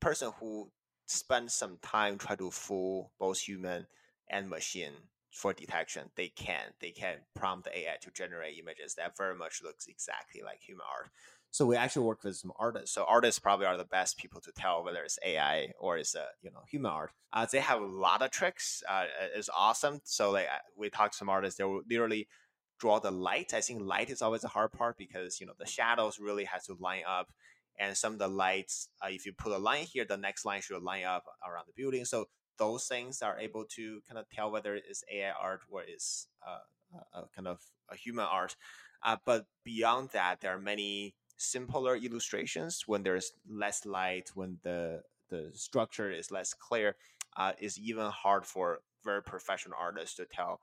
person 0.00 0.32
who 0.40 0.70
spends 1.06 1.54
some 1.54 1.78
time 1.82 2.18
try 2.18 2.36
to 2.36 2.50
fool 2.50 3.12
both 3.18 3.38
human 3.38 3.86
and 4.28 4.48
machine 4.48 4.92
for 5.32 5.52
detection, 5.54 6.10
they 6.14 6.28
can. 6.28 6.74
They 6.80 6.90
can 6.90 7.16
prompt 7.34 7.64
the 7.64 7.78
AI 7.78 7.96
to 8.02 8.10
generate 8.10 8.58
images 8.58 8.94
that 8.94 9.16
very 9.16 9.34
much 9.34 9.62
looks 9.64 9.86
exactly 9.86 10.42
like 10.44 10.60
human 10.60 10.84
art. 10.88 11.10
So 11.50 11.66
we 11.66 11.76
actually 11.76 12.06
work 12.06 12.22
with 12.22 12.36
some 12.36 12.52
artists. 12.58 12.94
So 12.94 13.04
artists 13.08 13.38
probably 13.38 13.66
are 13.66 13.76
the 13.76 13.84
best 13.84 14.18
people 14.18 14.40
to 14.42 14.52
tell 14.52 14.84
whether 14.84 15.02
it's 15.02 15.18
AI 15.24 15.72
or 15.78 15.96
it's 15.96 16.14
a 16.14 16.26
you 16.42 16.50
know 16.50 16.62
human 16.70 16.90
art. 16.90 17.12
Uh, 17.32 17.46
they 17.50 17.60
have 17.60 17.80
a 17.80 17.86
lot 17.86 18.22
of 18.22 18.30
tricks. 18.30 18.82
Uh, 18.88 19.04
it's 19.34 19.50
awesome. 19.56 20.00
So 20.04 20.30
like 20.30 20.48
we 20.76 20.90
talked 20.90 21.14
to 21.14 21.18
some 21.18 21.30
artists, 21.30 21.58
they 21.58 21.64
will 21.64 21.82
literally 21.88 22.28
draw 22.78 22.98
the 23.00 23.10
light. 23.10 23.54
I 23.54 23.60
think 23.60 23.82
light 23.82 24.10
is 24.10 24.22
always 24.22 24.44
a 24.44 24.48
hard 24.48 24.72
part 24.72 24.98
because 24.98 25.40
you 25.40 25.46
know 25.46 25.54
the 25.58 25.66
shadows 25.66 26.18
really 26.20 26.44
has 26.44 26.66
to 26.66 26.76
line 26.78 27.04
up, 27.08 27.28
and 27.78 27.96
some 27.96 28.12
of 28.12 28.18
the 28.18 28.28
lights, 28.28 28.88
uh, 29.02 29.08
if 29.10 29.24
you 29.24 29.32
put 29.32 29.52
a 29.52 29.58
line 29.58 29.86
here, 29.86 30.04
the 30.04 30.16
next 30.16 30.44
line 30.44 30.60
should 30.60 30.82
line 30.82 31.04
up 31.04 31.24
around 31.46 31.64
the 31.66 31.82
building. 31.82 32.04
So 32.04 32.26
those 32.58 32.86
things 32.86 33.22
are 33.22 33.38
able 33.38 33.64
to 33.64 34.00
kind 34.08 34.18
of 34.18 34.28
tell 34.30 34.50
whether 34.50 34.74
it's 34.74 35.04
AI 35.12 35.32
art 35.32 35.60
or 35.70 35.82
it's 35.82 36.28
uh, 36.46 36.58
a, 37.14 37.22
kind 37.34 37.48
of 37.48 37.60
a 37.90 37.96
human 37.96 38.26
art. 38.30 38.56
Uh, 39.02 39.16
but 39.24 39.46
beyond 39.64 40.10
that, 40.10 40.40
there 40.40 40.54
are 40.54 40.60
many 40.60 41.14
simpler 41.36 41.96
illustrations 41.96 42.84
when 42.86 43.02
there's 43.02 43.32
less 43.48 43.84
light, 43.84 44.30
when 44.34 44.58
the 44.62 45.02
the 45.30 45.50
structure 45.54 46.10
is 46.10 46.30
less 46.30 46.52
clear, 46.52 46.94
uh, 47.36 47.52
is 47.58 47.78
even 47.78 48.06
hard 48.10 48.44
for 48.44 48.80
very 49.04 49.22
professional 49.22 49.76
artists 49.80 50.16
to 50.16 50.26
tell 50.26 50.60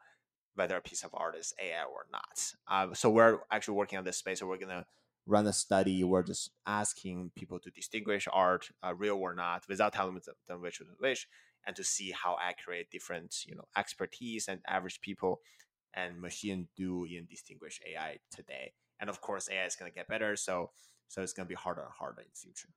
whether 0.56 0.76
a 0.78 0.82
piece 0.82 1.04
of 1.04 1.10
art 1.14 1.36
is 1.36 1.54
AI 1.62 1.84
or 1.84 2.06
not. 2.12 2.54
Uh, 2.68 2.94
so 2.94 3.10
we're 3.10 3.40
actually 3.52 3.76
working 3.76 3.98
on 3.98 4.06
this 4.06 4.18
space. 4.18 4.40
So 4.40 4.48
we're 4.48 4.58
gonna 4.58 4.86
run 5.26 5.48
a 5.48 5.54
study. 5.54 6.04
We're 6.04 6.24
just 6.24 6.52
asking 6.66 7.32
people 7.36 7.60
to 7.60 7.72
distinguish 7.72 8.28
art, 8.32 8.70
uh, 8.84 8.94
real 8.96 9.16
or 9.16 9.34
not, 9.34 9.68
without 9.68 9.94
telling 9.94 10.20
them 10.48 10.62
which 10.62 10.82
is 10.82 10.88
which, 11.00 11.28
and 11.68 11.76
to 11.76 11.84
see 11.84 12.12
how 12.12 12.38
accurate 12.42 12.90
different 12.92 13.46
you 13.46 13.56
know 13.56 13.66
expertise 13.78 14.48
and 14.48 14.62
average 14.68 15.02
people 15.02 15.42
and 15.96 16.22
machine 16.22 16.68
do 16.78 17.06
in 17.06 17.26
distinguish 17.26 17.80
AI 17.88 18.18
today 18.32 18.74
and 19.00 19.10
of 19.10 19.22
course 19.22 19.50
AI 19.50 19.66
is 19.66 19.76
going 19.76 19.92
to 19.92 19.96
get 19.96 20.08
better. 20.08 20.36
So 20.36 20.72
so 21.08 21.22
it's 21.22 21.34
going 21.34 21.46
to 21.46 21.50
be 21.50 21.56
harder 21.56 21.82
and 21.82 21.92
harder 21.98 22.22
in 22.22 22.28
the 22.32 22.40
future. 22.40 22.70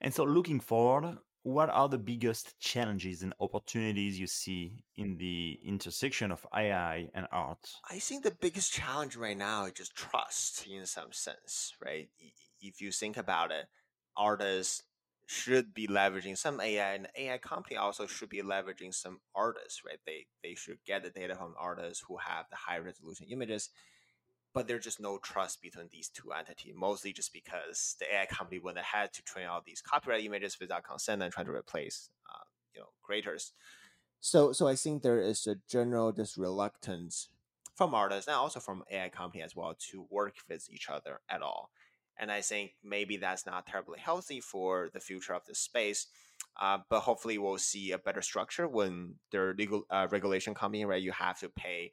And 0.00 0.12
so 0.12 0.24
looking 0.24 0.58
forward, 0.58 1.18
what 1.42 1.70
are 1.70 1.88
the 1.88 1.98
biggest 1.98 2.58
challenges 2.58 3.22
and 3.22 3.32
opportunities 3.38 4.18
you 4.18 4.26
see 4.26 4.82
in 4.96 5.16
the 5.18 5.60
intersection 5.64 6.32
of 6.32 6.44
AI 6.52 7.08
and 7.14 7.26
art? 7.30 7.70
I 7.88 7.98
think 8.00 8.24
the 8.24 8.36
biggest 8.40 8.72
challenge 8.72 9.14
right 9.14 9.36
now 9.36 9.66
is 9.66 9.72
just 9.72 9.94
trust 9.94 10.66
in 10.66 10.86
some 10.86 11.12
sense, 11.12 11.72
right? 11.84 12.08
If 12.60 12.80
you 12.80 12.90
think 12.90 13.16
about 13.16 13.52
it, 13.52 13.66
artists 14.16 14.82
should 15.26 15.74
be 15.74 15.86
leveraging 15.88 16.38
some 16.38 16.60
AI 16.60 16.94
and 16.94 17.08
AI 17.16 17.38
company 17.38 17.76
also 17.76 18.06
should 18.06 18.28
be 18.28 18.42
leveraging 18.42 18.94
some 18.94 19.20
artists, 19.34 19.82
right? 19.84 19.98
They 20.06 20.26
they 20.42 20.54
should 20.54 20.78
get 20.86 21.02
the 21.02 21.10
data 21.10 21.34
from 21.36 21.54
artists 21.58 22.04
who 22.06 22.18
have 22.18 22.46
the 22.50 22.56
high 22.56 22.78
resolution 22.78 23.26
images 23.30 23.70
but 24.54 24.66
there's 24.66 24.84
just 24.84 25.00
no 25.00 25.18
trust 25.18 25.60
between 25.60 25.88
these 25.92 26.08
two 26.08 26.32
entities, 26.32 26.74
mostly 26.74 27.12
just 27.12 27.32
because 27.32 27.96
the 28.00 28.06
AI 28.14 28.26
company 28.26 28.58
went 28.58 28.78
ahead 28.78 29.12
to 29.12 29.22
train 29.22 29.46
all 29.46 29.62
these 29.64 29.82
copyright 29.82 30.24
images 30.24 30.58
without 30.58 30.84
consent 30.84 31.22
and 31.22 31.32
try 31.32 31.44
to 31.44 31.50
replace, 31.50 32.08
uh, 32.32 32.44
you 32.74 32.80
know, 32.80 32.88
creators. 33.02 33.52
So, 34.20 34.52
so 34.52 34.66
I 34.68 34.76
think 34.76 35.02
there 35.02 35.20
is 35.20 35.46
a 35.46 35.56
general 35.68 36.12
just 36.12 36.36
reluctance 36.36 37.30
from 37.74 37.94
artists 37.94 38.26
and 38.28 38.36
also 38.36 38.60
from 38.60 38.84
AI 38.90 39.08
company 39.10 39.42
as 39.42 39.54
well 39.54 39.74
to 39.90 40.06
work 40.10 40.36
with 40.48 40.68
each 40.70 40.88
other 40.88 41.20
at 41.28 41.42
all. 41.42 41.70
And 42.18 42.30
I 42.30 42.40
think 42.40 42.72
maybe 42.82 43.16
that's 43.16 43.46
not 43.46 43.66
terribly 43.66 43.98
healthy 43.98 44.40
for 44.40 44.90
the 44.92 45.00
future 45.00 45.34
of 45.34 45.44
this 45.46 45.58
space. 45.58 46.06
Uh, 46.60 46.78
but 46.88 47.00
hopefully, 47.00 47.38
we'll 47.38 47.58
see 47.58 47.92
a 47.92 47.98
better 47.98 48.22
structure 48.22 48.66
when 48.66 49.14
there 49.30 49.52
legal 49.54 49.84
uh, 49.90 50.06
regulation 50.10 50.54
coming. 50.54 50.86
Right, 50.86 51.02
you 51.02 51.12
have 51.12 51.38
to 51.40 51.48
pay 51.48 51.92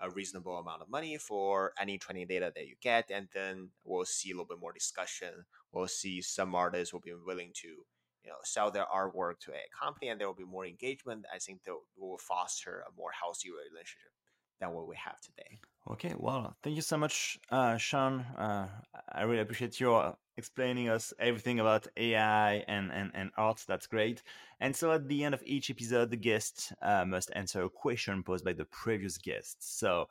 a 0.00 0.10
reasonable 0.10 0.56
amount 0.56 0.82
of 0.82 0.88
money 0.88 1.16
for 1.18 1.72
any 1.78 1.98
training 1.98 2.26
data 2.26 2.50
that 2.54 2.66
you 2.66 2.74
get, 2.80 3.10
and 3.10 3.28
then 3.34 3.70
we'll 3.84 4.04
see 4.04 4.30
a 4.30 4.34
little 4.34 4.46
bit 4.46 4.60
more 4.60 4.72
discussion. 4.72 5.44
We'll 5.72 5.88
see 5.88 6.22
some 6.22 6.54
artists 6.54 6.92
will 6.92 7.00
be 7.00 7.12
willing 7.14 7.52
to, 7.62 7.68
you 7.68 8.30
know, 8.30 8.38
sell 8.42 8.70
their 8.70 8.86
artwork 8.92 9.38
to 9.40 9.52
a 9.52 9.68
company, 9.78 10.08
and 10.08 10.20
there 10.20 10.26
will 10.26 10.34
be 10.34 10.44
more 10.44 10.66
engagement. 10.66 11.26
I 11.32 11.38
think 11.38 11.64
that 11.64 11.74
will 11.96 12.18
foster 12.18 12.82
a 12.88 12.96
more 12.96 13.10
healthy 13.12 13.50
relationship 13.50 14.12
than 14.58 14.72
what 14.72 14.88
we 14.88 14.96
have 14.96 15.20
today. 15.20 15.60
Okay, 15.88 16.14
well, 16.16 16.56
thank 16.62 16.76
you 16.76 16.82
so 16.82 16.96
much, 16.96 17.38
uh, 17.50 17.76
Shawn. 17.76 18.20
Uh, 18.36 18.68
I 19.12 19.22
really 19.22 19.40
appreciate 19.40 19.80
your 19.80 20.16
explaining 20.36 20.88
us 20.88 21.12
everything 21.18 21.58
about 21.58 21.86
AI 21.96 22.54
and, 22.68 22.90
and, 22.92 23.10
and 23.14 23.30
art. 23.36 23.64
That's 23.66 23.86
great. 23.86 24.22
And 24.60 24.74
so 24.74 24.92
at 24.92 25.08
the 25.08 25.24
end 25.24 25.34
of 25.34 25.42
each 25.44 25.70
episode, 25.70 26.10
the 26.10 26.16
guest 26.16 26.72
uh, 26.82 27.04
must 27.06 27.30
answer 27.34 27.62
a 27.62 27.70
question 27.70 28.22
posed 28.22 28.44
by 28.44 28.52
the 28.52 28.66
previous 28.66 29.18
guest. 29.18 29.78
So 29.78 30.06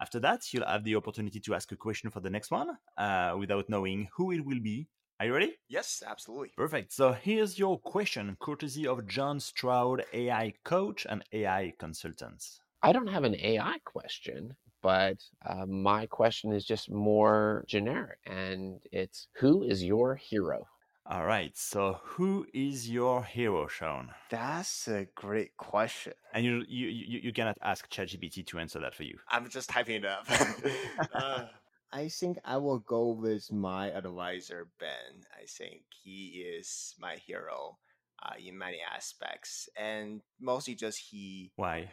after 0.00 0.20
that, 0.20 0.52
you'll 0.52 0.66
have 0.66 0.84
the 0.84 0.96
opportunity 0.96 1.40
to 1.40 1.54
ask 1.54 1.72
a 1.72 1.76
question 1.76 2.10
for 2.10 2.20
the 2.20 2.30
next 2.30 2.50
one 2.50 2.76
uh, 2.98 3.34
without 3.38 3.68
knowing 3.68 4.08
who 4.16 4.32
it 4.32 4.44
will 4.44 4.60
be. 4.60 4.86
Are 5.18 5.26
you 5.26 5.34
ready? 5.34 5.56
Yes, 5.68 6.02
absolutely. 6.06 6.50
Perfect. 6.56 6.92
So 6.92 7.12
here's 7.12 7.58
your 7.58 7.78
question, 7.78 8.36
courtesy 8.38 8.86
of 8.86 9.06
John 9.06 9.40
Stroud, 9.40 10.04
AI 10.12 10.54
coach 10.64 11.06
and 11.08 11.24
AI 11.32 11.72
consultant. 11.78 12.44
I 12.82 12.92
don't 12.92 13.08
have 13.08 13.24
an 13.24 13.34
AI 13.36 13.78
question, 13.84 14.56
but 14.82 15.18
uh, 15.44 15.66
my 15.66 16.06
question 16.06 16.52
is 16.52 16.64
just 16.64 16.90
more 16.90 17.64
generic, 17.66 18.18
and 18.26 18.80
it's 18.92 19.28
who 19.36 19.64
is 19.64 19.82
your 19.84 20.16
hero? 20.16 20.66
All 21.08 21.24
right. 21.24 21.56
So, 21.56 22.00
who 22.02 22.46
is 22.52 22.90
your 22.90 23.22
hero, 23.22 23.68
Shawn? 23.68 24.10
That's 24.28 24.88
a 24.88 25.06
great 25.14 25.56
question. 25.56 26.14
And 26.34 26.44
you 26.44 26.64
you 26.68 26.88
you, 26.88 27.20
you 27.24 27.32
cannot 27.32 27.56
ask 27.62 27.88
ChatGPT 27.88 28.44
to 28.48 28.58
answer 28.58 28.80
that 28.80 28.94
for 28.94 29.04
you. 29.04 29.16
I'm 29.30 29.48
just 29.48 29.70
typing 29.70 29.96
it 29.96 30.04
up. 30.04 30.26
uh, 31.14 31.44
I 31.92 32.08
think 32.08 32.38
I 32.44 32.56
will 32.56 32.80
go 32.80 33.10
with 33.10 33.52
my 33.52 33.90
advisor 33.92 34.68
Ben. 34.80 35.22
I 35.32 35.46
think 35.46 35.82
he 36.02 36.44
is 36.58 36.94
my 36.98 37.16
hero 37.24 37.78
uh, 38.22 38.34
in 38.44 38.58
many 38.58 38.78
aspects, 38.94 39.68
and 39.76 40.22
mostly 40.40 40.74
just 40.74 40.98
he. 40.98 41.52
Why? 41.54 41.92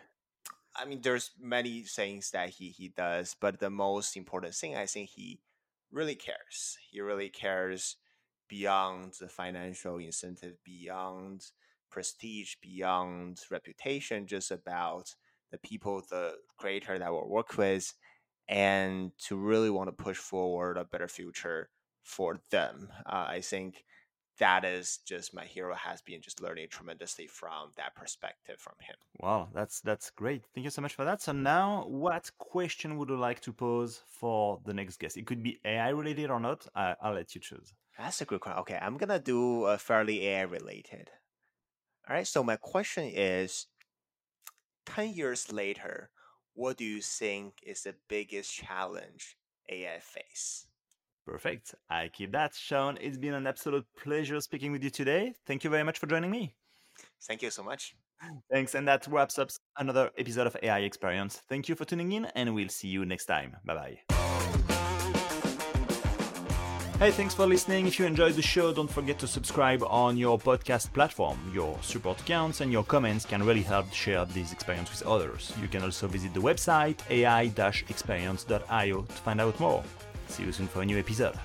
I 0.76 0.86
mean, 0.86 1.02
there's 1.02 1.32
many 1.40 1.82
things 1.84 2.32
that 2.32 2.50
he 2.50 2.70
he 2.70 2.90
does, 2.90 3.36
but 3.40 3.60
the 3.60 3.70
most 3.70 4.18
important 4.18 4.56
thing 4.56 4.76
I 4.76 4.86
think 4.86 5.10
he 5.10 5.40
really 5.92 6.16
cares. 6.16 6.78
He 6.90 7.02
really 7.02 7.30
cares 7.30 7.98
beyond 8.50 9.14
the 9.20 9.28
financial 9.28 9.98
incentive, 9.98 10.56
beyond 10.64 11.46
prestige, 11.92 12.56
beyond 12.62 13.40
reputation, 13.52 14.26
just 14.26 14.52
about 14.52 15.16
the 15.52 15.58
people, 15.60 16.02
the 16.10 16.36
creator 16.58 16.98
that 16.98 17.12
will 17.12 17.30
work 17.30 17.58
with, 17.58 17.94
and 18.48 19.12
to 19.28 19.36
really 19.36 19.70
want 19.70 19.88
to 19.88 20.04
push 20.04 20.18
forward 20.18 20.78
a 20.78 20.86
better 20.86 21.08
future 21.08 21.70
for 22.04 22.42
them. 22.50 22.90
Uh, 23.06 23.26
I 23.30 23.42
think 23.42 23.86
that 24.40 24.66
is 24.66 25.00
just 25.06 25.34
my 25.34 25.46
hero 25.46 25.76
has 25.76 26.02
been 26.02 26.22
just 26.22 26.42
learning 26.42 26.68
tremendously 26.70 27.28
from 27.28 27.72
that 27.78 27.96
perspective 27.96 28.56
from 28.60 28.76
him. 28.82 28.96
Wow, 29.20 29.50
that's 29.54 29.82
that's 29.82 30.10
great. 30.10 30.44
Thank 30.54 30.66
you 30.66 30.72
so 30.72 30.82
much 30.82 30.96
for 30.96 31.06
that. 31.06 31.22
So 31.22 31.32
now, 31.32 31.86
what 31.88 32.32
question 32.38 32.98
would 32.98 33.10
you 33.10 33.18
like 33.18 33.42
to 33.42 33.54
pose 33.54 34.02
for 34.08 34.60
the 34.66 34.74
next 34.74 34.98
guest? 35.00 35.18
It 35.18 35.28
could 35.28 35.44
be 35.44 35.60
AI 35.66 35.90
related 35.90 36.32
or 36.32 36.40
not. 36.40 36.66
I, 36.76 36.96
I'll 37.02 37.14
let 37.14 37.36
you 37.36 37.42
choose. 37.42 37.74
That's 37.98 38.22
a 38.22 38.26
good 38.26 38.42
question. 38.42 38.60
Okay, 38.62 38.80
I'm 38.82 38.98
gonna 38.98 39.20
do 39.20 39.66
a 39.66 39.78
fairly 39.78 40.28
AI 40.28 40.42
related. 40.42 41.12
All 42.10 42.16
right. 42.16 42.28
So 42.28 42.44
my 42.44 42.56
question 42.56 43.12
is: 43.14 43.68
Ten 44.86 45.14
years 45.14 45.52
later, 45.52 46.10
what 46.54 46.78
do 46.78 46.86
you 46.86 47.02
think 47.02 47.60
is 47.64 47.84
the 47.84 47.96
biggest 48.08 48.52
challenge 48.54 49.38
AI 49.70 50.00
face? 50.00 50.68
Perfect. 51.26 51.76
I 51.90 52.10
keep 52.10 52.32
that. 52.34 52.54
Shawn, 52.54 52.98
it's 53.00 53.18
been 53.18 53.34
an 53.34 53.48
absolute 53.48 53.86
pleasure 53.98 54.40
speaking 54.42 54.72
with 54.72 54.84
you 54.84 54.90
today. 54.90 55.34
Thank 55.46 55.64
you 55.64 55.70
very 55.70 55.84
much 55.84 56.00
for 56.00 56.08
joining 56.08 56.32
me. 56.32 56.56
Thank 57.28 57.42
you 57.42 57.50
so 57.50 57.64
much. 57.64 57.96
Thanks. 58.52 58.76
And 58.76 58.88
that 58.88 59.08
wraps 59.08 59.40
up 59.40 59.50
another 59.78 60.12
episode 60.18 60.48
of 60.48 60.58
AI 60.62 60.80
Experience. 60.80 61.42
Thank 61.50 61.70
you 61.70 61.76
for 61.76 61.86
tuning 61.86 62.12
in, 62.12 62.26
and 62.36 62.54
we'll 62.54 62.70
see 62.70 62.90
you 62.90 63.06
next 63.06 63.26
time. 63.26 63.58
Bye 63.66 63.74
bye. 63.74 64.00
Hey, 67.00 67.12
thanks 67.12 67.34
for 67.34 67.46
listening. 67.46 67.88
If 67.88 68.00
you 68.00 68.06
enjoyed 68.06 68.36
the 68.36 68.42
show, 68.42 68.72
don't 68.72 68.90
forget 68.90 69.20
to 69.20 69.28
subscribe 69.28 69.84
on 69.84 70.16
your 70.16 70.38
podcast 70.38 70.94
platform. 70.94 71.38
Your 71.54 71.78
support 71.82 72.24
counts 72.26 72.62
and 72.62 72.72
your 72.72 72.84
comments 72.84 73.26
can 73.26 73.44
really 73.44 73.64
help 73.64 73.92
share 73.92 74.24
this 74.26 74.54
experience 74.54 74.90
with 74.90 75.06
others. 75.06 75.52
You 75.62 75.68
can 75.68 75.84
also 75.84 76.08
visit 76.08 76.34
the 76.34 76.40
website 76.40 77.00
ai-experience.io 77.10 79.02
to 79.02 79.14
find 79.14 79.42
out 79.42 79.60
more. 79.60 79.84
See 80.34 80.42
you 80.42 80.52
soon 80.52 80.68
for 80.68 80.82
a 80.82 80.86
new 80.86 80.98
episode. 80.98 81.36